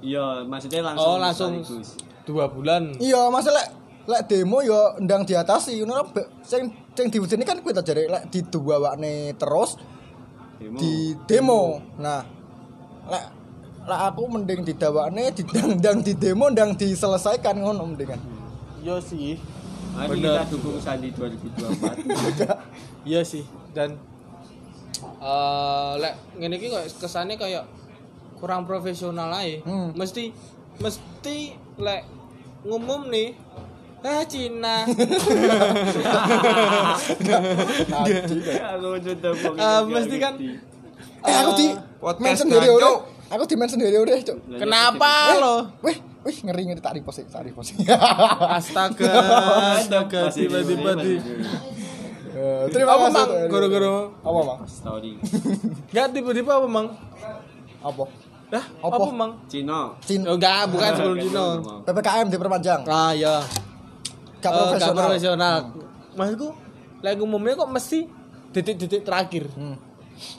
Iya, 0.00 0.44
maksudnya 0.48 0.80
langsung. 0.92 1.06
Oh 1.06 1.16
langsung 1.20 1.52
sekaligus. 1.60 1.88
dua 2.24 2.44
bulan. 2.48 2.94
Iya, 2.96 3.28
masa 3.28 3.52
lek 3.52 3.68
lek 4.08 4.22
demo 4.26 4.64
yo 4.64 4.96
ndang 4.98 5.28
diatasi 5.28 5.84
ngono 5.84 6.08
sing 6.40 6.72
sing 6.96 7.06
diwujudne 7.12 7.44
kan 7.44 7.60
kuwi 7.60 7.76
ta 7.76 7.84
jare 7.84 8.08
lek 8.08 8.32
diduwakne 8.32 9.36
terus 9.36 9.76
Demo. 10.56 10.76
di 10.80 11.14
demo. 11.28 11.62
Nah, 12.00 12.39
lek 13.10 13.24
lek 13.90 14.00
aku 14.06 14.22
mending 14.30 14.62
didawakne 14.62 15.34
didang-dang 15.34 15.98
di 16.06 16.14
demo 16.14 16.46
ndang 16.46 16.78
diselesaikan 16.78 17.58
ngono 17.58 17.90
mendingan. 17.90 18.20
Iya 18.80 18.96
sih. 19.02 19.36
Mari 19.90 20.22
Bener. 20.22 20.46
kita 20.46 20.54
dukung 20.54 20.78
Sandi 20.78 21.10
2024. 21.10 23.02
Iya 23.02 23.20
sih. 23.26 23.44
Dan 23.74 23.98
eh 25.20 25.92
lek 25.98 26.14
ngene 26.38 26.54
iki 26.60 26.70
kok 26.70 26.84
kesannya 27.02 27.34
kayak 27.34 27.66
kurang 28.38 28.64
profesional 28.64 29.34
aja. 29.34 29.58
Hmm. 29.66 29.90
Mesti 29.98 30.30
mesti 30.78 31.58
lek 31.76 32.06
ngumum 32.64 33.10
nih 33.10 33.34
Ah 34.00 34.24
Cina. 34.24 34.76
Eh, 39.60 39.80
mesti 39.84 40.16
kan 40.16 40.34
Eh 41.20 41.34
aku 41.36 41.52
di 41.60 41.66
podcast 42.00 42.42
sendiri 42.42 42.66
udah. 42.72 42.94
Aku 43.30 43.46
di 43.46 43.54
mention 43.54 43.78
sendiri 43.78 44.00
udah, 44.00 44.16
Cuk. 44.18 44.38
Kenapa 44.56 45.12
lo? 45.38 45.54
Wih, 45.80 45.94
wih 46.24 46.36
ngeri 46.42 46.62
ngeri 46.66 46.80
tak 46.80 46.98
repost, 46.98 47.22
tak 47.30 47.44
repost. 47.44 47.76
Astaga, 48.50 49.12
astaga 49.76 50.20
tiba-tiba 50.28 50.98
di 50.98 51.20
Eh, 52.30 52.62
Terima 52.70 52.94
Apa 52.94 53.04
kasih. 53.04 53.12
mang? 53.12 53.26
untuk 53.26 53.36
Eri. 53.36 53.50
Goro-goro. 53.50 53.94
Apa 54.22 54.40
mang? 54.40 54.58
Story. 54.64 55.12
Enggak 55.90 56.06
tiba-tiba 56.14 56.52
apa 56.54 56.68
mang? 56.70 56.86
Apa? 57.82 58.04
Dah, 58.46 58.64
Apa? 58.80 58.96
apa, 58.96 59.10
mang? 59.10 59.32
Cina. 59.44 59.80
Cin 60.00 60.22
Oh, 60.24 60.38
enggak, 60.38 60.70
bukan 60.70 60.90
sebelum 60.94 61.16
Cino. 61.18 61.46
PPKM 61.82 62.26
diperpanjang. 62.30 62.80
Ah, 62.86 63.10
ya. 63.12 63.42
Gak 64.38 64.46
Eh, 64.46 64.56
profesional. 64.56 64.94
Gak 64.94 65.04
profesional. 65.04 65.56
Maksudku, 66.14 66.48
lagi 67.02 67.20
umumnya 67.20 67.54
kok 67.56 67.66
mesti 67.68 67.98
titik-titik 68.50 69.02
terakhir. 69.02 69.50
Hmm. 69.50 69.74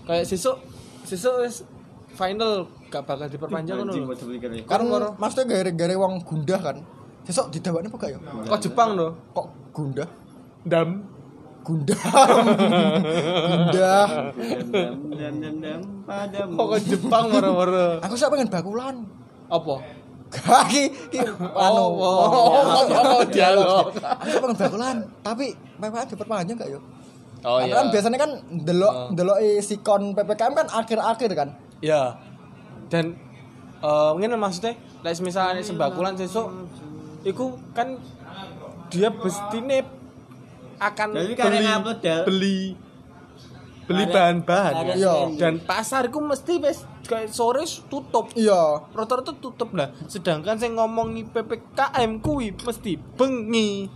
Kayak 0.07 0.25
sesuk 0.25 0.63
sesuk 1.11 1.43
wis 1.43 1.67
final 2.15 2.71
gak 2.87 3.03
bakal 3.03 3.27
diperpanjang 3.27 3.83
ngono 3.83 3.91
lho. 3.91 4.15
Kan 4.63 4.79
maksudnya 5.19 5.43
gara-gara 5.59 5.95
wong 5.99 6.23
gundah 6.23 6.59
kan. 6.63 6.77
Sesok 7.27 7.51
didawakne 7.51 7.91
apa 7.91 7.97
gak 7.99 8.11
ya? 8.15 8.19
Kok 8.47 8.59
Jepang 8.63 8.95
lho. 8.95 9.11
Kok 9.35 9.47
gundah? 9.75 10.07
Dam. 10.63 11.03
Gundah. 11.67 11.99
gundah. 13.51 14.07
Dam 15.19 15.33
dam 15.43 15.55
dam 15.59 15.81
padamu. 16.07 16.55
Kok 16.55 16.79
Jepang 16.87 17.23
moro-moro. 17.27 17.99
Aku 18.07 18.15
sih 18.15 18.31
pengen 18.31 18.47
bakulan. 18.47 18.95
Apa? 19.51 19.75
Kaki 20.31 21.11
ki 21.11 21.19
anu. 21.27 21.35
Oh, 21.51 21.91
oh, 21.91 22.87
oh, 22.87 23.19
oh, 23.19 23.23
dialog. 23.27 23.91
Aku 23.99 24.39
pengen 24.39 24.55
bakulan, 24.55 24.95
tapi 25.19 25.59
PPKM 25.75 26.07
diperpanjang 26.07 26.55
gak 26.55 26.71
ya? 26.71 26.79
Oh 27.41 27.57
Karena 27.57 27.67
iya. 27.67 27.75
kan 27.75 27.87
biasanya 27.89 28.17
kan 28.17 28.31
delok 28.53 28.93
Oh. 28.93 29.07
delok 29.11 29.37
sikon 29.59 30.13
PPKM 30.13 30.53
kan 30.53 30.67
akhir-akhir 30.69 31.31
kan. 31.33 31.49
Ya. 31.79 32.21
Dan 32.87 33.17
eh 33.79 34.11
ngene 34.13 34.35
maksudnya, 34.35 34.73
lek 35.01 35.17
misalnya 35.19 35.59
sembakulan 35.59 36.13
sesuk 36.13 36.45
iku 37.21 37.57
kan 37.71 37.97
dia 38.87 39.09
bestine 39.09 39.81
akan 40.77 41.07
Jadi 41.13 41.33
kan 41.33 41.45
beli 41.47 41.65
upload 41.67 41.99
beli 42.23 42.57
beli 43.81 44.03
bahan-bahan 44.07 44.73
Iya. 44.93 45.13
dan 45.35 45.59
pasarku 45.59 46.17
mesti 46.19 46.57
wis 46.57 46.81
kayak 47.03 47.27
sore 47.27 47.61
tutup 47.85 48.29
Iya. 48.33 48.85
rata-rata 48.89 49.33
tutup 49.35 49.73
lah 49.73 49.89
sedangkan 50.05 50.55
saya 50.55 50.71
ngomongi 50.71 51.25
PPKM 51.25 52.17
kuwi 52.19 52.53
mesti 52.55 52.95
bengi 53.13 53.89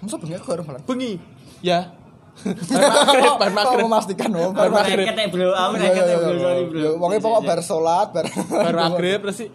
Masa 0.00 0.16
bengi 0.16 0.34
aku 0.34 0.48
harus 0.50 0.64
malah. 0.64 0.82
bengi 0.82 1.20
ya 1.60 1.86
bar 2.32 2.80
maghrib 2.88 3.32
bar 3.36 3.52
maghrib 3.52 3.84
memastikan 3.84 4.30
oh, 4.32 4.50
Bar 4.50 4.68
maghrib. 4.68 5.04
Reket 5.04 5.28
bro, 5.28 5.48
aku 5.50 5.72
Iya, 5.74 5.82
reket 5.84 6.02
iya, 6.02 6.16
bro, 6.16 6.30
iya. 6.30 6.40
sorry 6.40 6.64
bro. 6.66 7.20
Pokok 7.20 7.42
bar 7.42 7.60
salat, 7.60 8.08
bar 8.10 8.26
bar 8.48 8.74
maghrib 8.80 9.18
terus 9.22 9.36
sih 9.38 9.48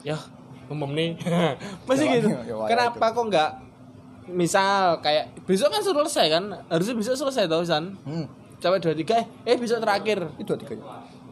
ya 0.00 0.16
umum 0.66 0.90
nih 0.90 1.16
masih 1.88 2.06
Ya, 2.06 2.12
gitu 2.14 2.28
ya, 2.30 2.40
ya, 2.46 2.54
kenapa 2.64 3.04
kok 3.10 3.24
nggak 3.26 3.50
misal 4.28 4.70
kayak 5.00 5.34
besok 5.42 5.68
kan 5.68 5.82
selesai 5.82 6.26
kan 6.30 6.44
harusnya 6.66 6.94
besok 6.94 7.14
selesai 7.16 7.44
tau 7.44 7.60
san 7.62 7.98
Hmm. 8.00 8.24
sampai 8.56 8.78
dua 8.78 8.94
tiga 8.94 9.16
eh 9.16 9.26
eh 9.44 9.56
besok 9.56 9.80
terakhir 9.80 10.22
Itu 10.36 10.54
tiga. 10.54 10.76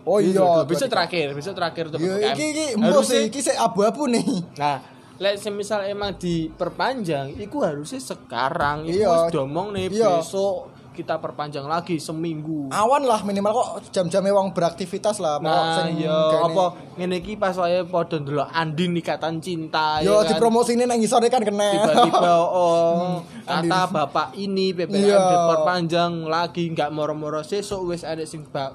Oh 0.03 0.19
Besok- 0.19 0.35
iya, 0.35 0.65
besok 0.65 0.89
terakhir 0.89 1.27
besok 1.31 1.55
terakhir 1.55 1.85
untuk 1.87 2.01
Iya, 2.01 2.13
PPKM 2.19 2.33
iki 2.33 2.45
iki 2.49 2.67
mbok 2.75 2.89
harusnya 2.91 3.13
sih, 3.15 3.29
iki 3.29 3.41
sik 3.41 3.57
abu-abu 3.57 4.09
nih. 4.09 4.27
nah 4.57 4.77
lek 5.17 5.35
semisal 5.37 5.83
emang 5.85 6.15
diperpanjang 6.15 7.35
itu 7.35 7.57
harusnya 7.59 8.01
sekarang 8.01 8.85
itu 8.85 8.99
Iya. 8.99 9.07
harus 9.07 9.31
domong 9.31 9.71
nih 9.71 9.87
Iya. 9.89 10.19
besok 10.19 10.73
kita 10.99 11.15
perpanjang 11.17 11.63
lagi 11.63 11.97
seminggu 11.97 12.67
Awan 12.69 13.03
lah 13.03 13.23
minimal 13.23 13.55
kok 13.55 13.69
jam-jamnya 13.91 14.33
wong 14.33 14.51
beraktivitas 14.51 15.17
lah. 15.17 15.39
Nah, 15.39 15.87
iya 15.89 16.11
apa 16.37 16.65
ngene 16.95 17.17
iki 17.17 17.35
pas 17.35 17.55
wae 17.55 17.81
padha 17.83 18.19
ndelok 18.19 18.51
Andin 18.51 18.93
ikatan 18.93 19.39
cinta 19.39 20.03
Yo 20.03 20.19
ya 20.19 20.27
kan? 20.27 20.35
dipromosine 20.35 20.83
nang 20.83 20.99
ngisore 20.99 21.27
kan 21.27 21.41
kena. 21.41 21.71
tiba-tiba 21.71 22.33
oh 22.59 23.23
Andin. 23.47 23.71
kata 23.71 23.81
bapak 23.89 24.29
ini 24.35 24.75
PPKM 24.75 24.99
Iya. 24.99 25.19
diperpanjang 25.23 26.13
lagi 26.27 26.67
nggak 26.69 26.91
moro-moro 26.91 27.41
sesuk 27.41 27.87
wis 27.87 28.03
ada 28.03 28.23
sing 28.23 28.43
bak 28.45 28.75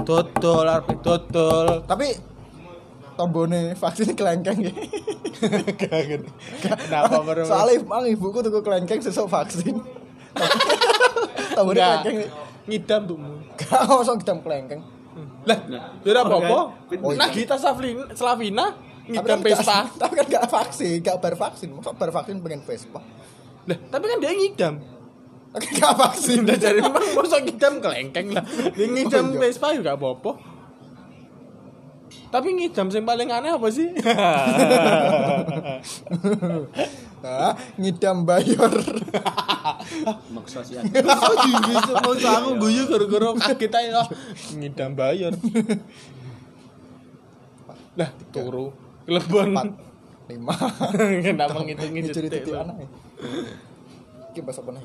dodol 0.00 0.64
arep 0.64 0.86
dodol 1.00 1.82
Tapi 1.82 2.14
tombone 3.12 3.74
vaksin 3.74 4.14
kelengkeng 4.14 4.64
ya. 4.64 4.72
kenapa 6.60 7.20
moro 7.20 7.42
Soalnya 7.42 7.80
emang 7.80 8.04
ibuku 8.06 8.40
tuku 8.40 8.60
kelengkeng 8.60 9.00
sesuk 9.00 9.26
vaksin. 9.26 9.76
Enggak. 11.32 12.02
kelengkeng 12.02 12.14
nih. 12.16 12.28
ngidam 12.66 13.00
tuh 13.04 13.16
Gak 13.56 13.80
masuk 13.84 14.14
kita 14.18 14.32
kelengkeng. 14.38 14.80
lah 15.42 15.56
ya 16.00 16.20
apa-apa 16.20 16.58
Oh, 16.96 17.10
iya. 17.10 17.16
nah 17.16 17.28
kita 17.28 17.54
Slavina 17.56 18.04
Slavina 18.12 18.64
ngidam 19.04 19.26
kan 19.26 19.38
Vespa 19.40 19.76
Tapi 20.00 20.12
kan 20.14 20.24
gak 20.28 20.44
vaksin, 20.46 21.00
gak 21.00 21.16
bar 21.18 21.34
vaksin. 21.34 21.66
Masa 21.70 21.90
bar 21.90 22.10
vaksin 22.10 22.34
pengen 22.38 22.60
Vespa? 22.62 23.00
lah 23.62 23.76
tapi 23.88 24.04
kan 24.06 24.16
dia 24.18 24.30
ngidam 24.30 24.74
Tapi 25.50 25.64
gak 25.74 25.92
vaksin. 25.94 26.42
Udah 26.42 26.56
jadi 26.56 26.78
memang 26.78 27.04
masa 27.12 27.36
ngidam 27.38 27.72
kelengkeng 27.78 28.26
lah 28.30 28.42
dia 28.70 28.86
ngidam 28.86 29.24
Oh, 29.26 29.32
iya. 29.32 29.38
Vespa 29.42 29.66
juga 29.72 29.92
apa-apa 29.92 30.32
tapi 32.26 32.46
ngidam 32.52 32.86
yang 32.88 33.02
paling 33.02 33.28
aneh 33.28 33.50
apa 33.50 33.66
sih? 33.68 33.90
Nah, 37.20 37.52
ngidam 37.76 38.24
bayor. 38.24 38.72
Maksa 40.32 40.64
sih. 40.64 40.80
Oh 40.80 41.36
bisa 41.44 41.92
mau 42.00 42.14
aku 42.16 42.50
guyu 42.56 42.88
gara-gara 42.88 43.28
kaget 43.52 43.72
aja 43.76 44.02
ngidam 44.56 44.96
bayar. 44.96 45.36
Lah 48.00 48.10
turu 48.32 48.72
kelebon. 49.04 49.52
Empat, 49.52 49.68
lima. 50.32 50.54
Kenapa 51.26 51.58
ngitung-ngitung 51.60 52.24
Ngiduri 52.24 52.28
titik 52.32 52.56
anak. 52.56 52.88
Iki 54.32 54.40
bahasa 54.40 54.64
apa 54.64 54.70
nih? 54.72 54.84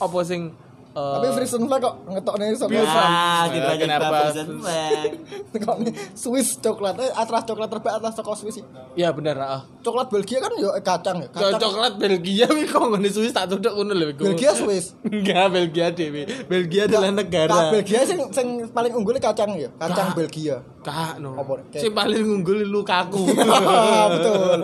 Apa 0.00 0.18
sing 0.26 0.50
eh, 0.90 1.14
Tapi 1.16 1.26
Frison 1.32 1.62
flag 1.64 1.80
kok 1.80 1.94
ngetokne 2.04 2.44
sama 2.52 2.70
Biasa. 2.70 2.98
Ah, 2.98 3.42
Ya, 3.42 3.52
tidak 3.52 3.74
kenapa? 3.78 4.18
kenapa? 4.30 4.72
kok 5.64 5.76
nih 5.80 5.92
Swiss 6.12 6.48
coklat. 6.56 6.94
Eh, 6.98 7.10
atlas 7.12 7.42
coklat 7.44 7.68
terbaik 7.68 7.94
atlas 7.96 8.14
toko 8.14 8.32
Swiss. 8.32 8.58
sih. 8.58 8.64
Ya 8.94 9.10
bener 9.10 9.36
ah. 9.36 9.62
Coklat 9.80 10.08
Belgia 10.08 10.38
kan 10.38 10.52
yo 10.54 10.70
eh, 10.70 10.80
kacang 10.80 11.20
ya. 11.20 11.28
Cok- 11.28 11.40
Kacang. 11.52 11.60
Coklat 11.62 11.94
Belgia 11.96 12.46
wi 12.46 12.64
kok 12.64 12.84
ngene 12.86 13.08
Swiss 13.08 13.30
tak 13.30 13.46
tuduk 13.48 13.72
ngono 13.72 13.92
lho 13.92 14.06
iku. 14.10 14.22
Belgia 14.26 14.50
Swiss. 14.52 14.98
Enggak 15.06 15.46
Belgia 15.50 15.86
dhewe. 15.90 16.22
Belgia 16.44 16.82
adalah 16.84 17.10
negara. 17.12 17.70
Belgia 17.70 18.02
sing 18.02 18.20
sing 18.30 18.46
paling 18.68 18.90
unggul 18.90 19.14
kacang 19.16 19.54
ya. 19.54 19.70
Kacang. 19.76 20.12
Belgia. 20.12 20.58
Kak 20.80 21.20
no. 21.20 21.36
Sing 21.76 21.92
paling 21.92 22.24
unggul 22.24 22.64
Lukaku. 22.64 23.28
Betul. 24.16 24.58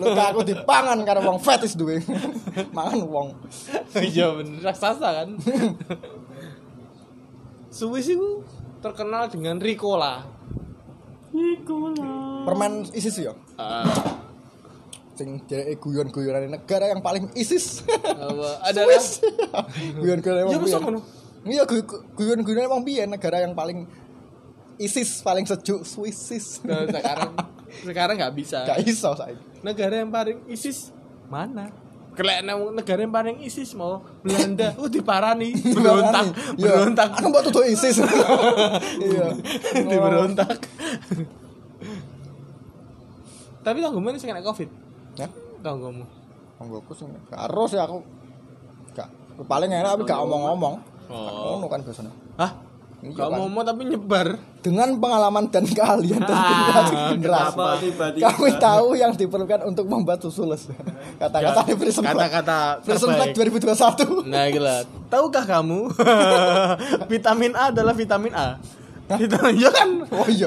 Luka 0.00 0.22
aku 0.32 0.40
dipangan 0.48 0.96
karo 1.04 1.20
wong 1.20 1.38
fetis 1.38 1.76
duwe. 1.76 2.00
Mangan 2.76 3.04
wong. 3.04 3.28
Iya 3.92 4.32
bener 4.32 4.64
raksasa 4.64 5.08
kan. 5.12 5.28
Swiss 7.72 8.08
itu 8.08 8.40
terkenal 8.80 9.28
dengan 9.28 9.60
Ricola. 9.60 10.24
Permen 12.44 12.84
ISIS 12.92 13.24
ya. 13.24 13.32
Ah, 13.56 13.88
Sing 15.16 15.40
jadi 15.44 15.76
guyon-guyonan 15.76 16.48
negara 16.48 16.88
yang 16.88 17.00
paling 17.00 17.28
ISIS. 17.36 17.84
apa, 17.84 18.48
adalah 18.64 19.00
Ya, 20.00 20.16
wong 20.60 20.80
ngono? 20.80 21.00
Iya 21.42 21.64
gu- 21.64 22.04
guyon-guyonan 22.16 22.68
wong 22.68 22.82
biyen 22.84 23.08
negara 23.12 23.40
yang 23.40 23.52
paling 23.52 23.88
ISIS 24.82 25.22
paling 25.22 25.46
sejuk 25.46 25.86
Swissis. 25.86 26.58
Nah, 26.66 26.82
sekarang 26.90 27.30
sekarang 27.86 28.14
nggak 28.18 28.34
bisa. 28.34 28.66
Gak 28.66 28.82
iso. 28.82 29.14
Negara 29.62 30.02
yang 30.02 30.10
paling 30.10 30.42
ISIS 30.50 30.90
mana? 31.30 31.70
Kelek 32.12 32.44
negara 32.44 33.00
yang 33.00 33.14
paling 33.14 33.40
ISIS 33.40 33.72
mau 33.72 34.04
Belanda. 34.20 34.74
Oh 34.80 34.84
diparani, 34.84 35.56
berontak, 35.72 36.28
Iya. 36.60 36.68
berontak, 36.84 37.08
Anu 37.16 37.32
mbok 37.32 37.42
tutuk 37.48 37.64
ISIS. 37.64 38.04
Iya. 39.08 39.32
diberontak. 39.80 40.60
Tapi 43.62 43.78
tanggungan 43.78 44.18
sing 44.18 44.28
kena 44.28 44.42
Covid. 44.42 44.68
Ya, 45.16 45.28
Tanggunganmu. 45.62 46.04
monggoku 46.60 46.92
sing 46.94 47.08
karo 47.26 47.64
sih 47.66 47.78
aku. 47.78 48.02
Gak 48.92 49.08
paling 49.48 49.70
enak 49.72 49.96
tapi 49.96 50.02
gak 50.04 50.20
omong-omong. 50.20 50.74
Oh. 51.08 51.56
Ngono 51.58 51.66
kan 51.66 51.80
biasanya. 51.80 52.12
Hah? 52.36 52.52
Gak 53.02 53.18
kan. 53.18 53.34
ngomong 53.34 53.66
tapi 53.66 53.82
nyebar. 53.84 54.38
Dengan 54.62 54.94
pengalaman 54.94 55.50
dan 55.50 55.66
keahlian 55.66 56.22
dari 56.22 56.54
generasi? 57.18 57.58
Kami 58.14 58.50
tahu 58.62 58.94
yang 58.94 59.10
diperlukan 59.10 59.66
untuk 59.66 59.90
membuat 59.90 60.22
susu 60.22 60.46
les. 60.46 60.70
Kata-kata 61.20 61.66
di 61.66 61.74
Flag. 61.74 62.14
Kata-kata 62.14 62.58
Flag 62.78 63.34
terbaik. 63.34 63.58
2021. 63.58 64.30
Nah 64.30 64.46
gila. 64.46 64.76
Tahukah 65.10 65.44
kamu 65.44 65.90
vitamin 67.12 67.52
A 67.52 67.74
adalah 67.74 67.90
vitamin 67.90 68.30
A? 68.32 68.62
Vitamin 69.12 69.54
ya 69.58 69.68
kan? 69.68 69.88
Oh 70.08 70.24
iya. 70.24 70.46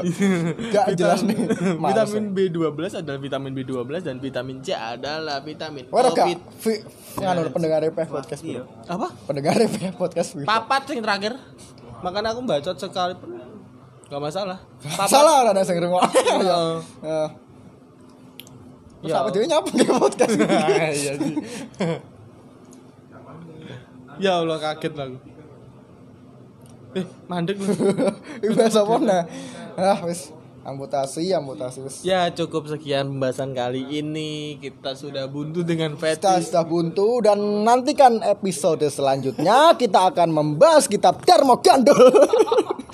Gak 0.72 0.96
jelas 0.96 1.22
nih. 1.22 1.38
Males, 1.76 2.08
vitamin 2.08 2.24
B12 2.32 3.04
adalah 3.04 3.20
vitamin 3.20 3.52
B12 3.52 4.00
dan 4.00 4.16
vitamin 4.18 4.64
C 4.64 4.72
adalah 4.72 5.44
vitamin 5.44 5.86
Waduh 5.92 6.16
gak 6.16 6.24
COVID. 6.24 6.40
Vi- 6.64 6.84
nganu 7.16 7.52
pendengar 7.52 7.80
RPF 7.82 8.10
podcast 8.10 8.42
Iya. 8.42 8.64
Apa? 8.88 9.12
Pendengar 9.28 9.60
podcast. 9.94 10.40
Papat 10.40 10.96
yang 10.96 11.04
terakhir. 11.04 11.34
Makanya 12.04 12.30
aku 12.34 12.42
bacot 12.44 12.76
sekali 12.76 13.14
pun 13.16 13.30
Gak 14.06 14.22
masalah. 14.22 14.62
Papat. 14.86 15.10
Salah 15.10 15.38
lah 15.42 15.52
ada 15.56 15.66
sing 15.66 15.82
ngrungok. 15.82 16.06
Iya. 16.46 16.58
Ya. 17.02 17.22
Terus 19.02 19.12
Ya. 19.14 19.18
apa 19.22 19.30
dia 19.34 19.46
nyapa 19.50 19.70
ke 19.70 19.94
podcast? 19.98 20.34
Iya 21.02 21.12
sih. 21.18 21.34
Ya 24.22 24.32
Allah 24.46 24.58
kaget 24.62 24.94
aku. 24.94 25.18
Eh, 26.96 27.06
mandek 27.28 27.58
lu. 27.60 27.66
Iku 28.46 28.54
bahasa 28.56 28.86
apa 28.86 28.96
nah? 29.02 29.24
Ah 29.76 30.00
wis 30.06 30.32
amputasi 30.66 31.32
amputasi. 31.32 31.86
Ya 32.02 32.34
cukup 32.34 32.66
sekian 32.66 33.14
pembahasan 33.14 33.54
kali 33.54 33.86
ini 34.02 34.58
Kita 34.58 34.98
sudah 34.98 35.30
buntu 35.30 35.62
dengan 35.62 35.94
Kita 35.94 36.02
fetish 36.42 36.50
sudah 36.50 36.66
buntu 36.66 37.22
dan 37.22 37.38
nantikan 37.62 38.20
episode 38.26 38.84
selanjutnya 38.90 39.78
kita 39.78 40.10
akan 40.10 40.34
membahas 40.34 40.90
kitab 40.90 41.22
Gandul. 41.62 42.10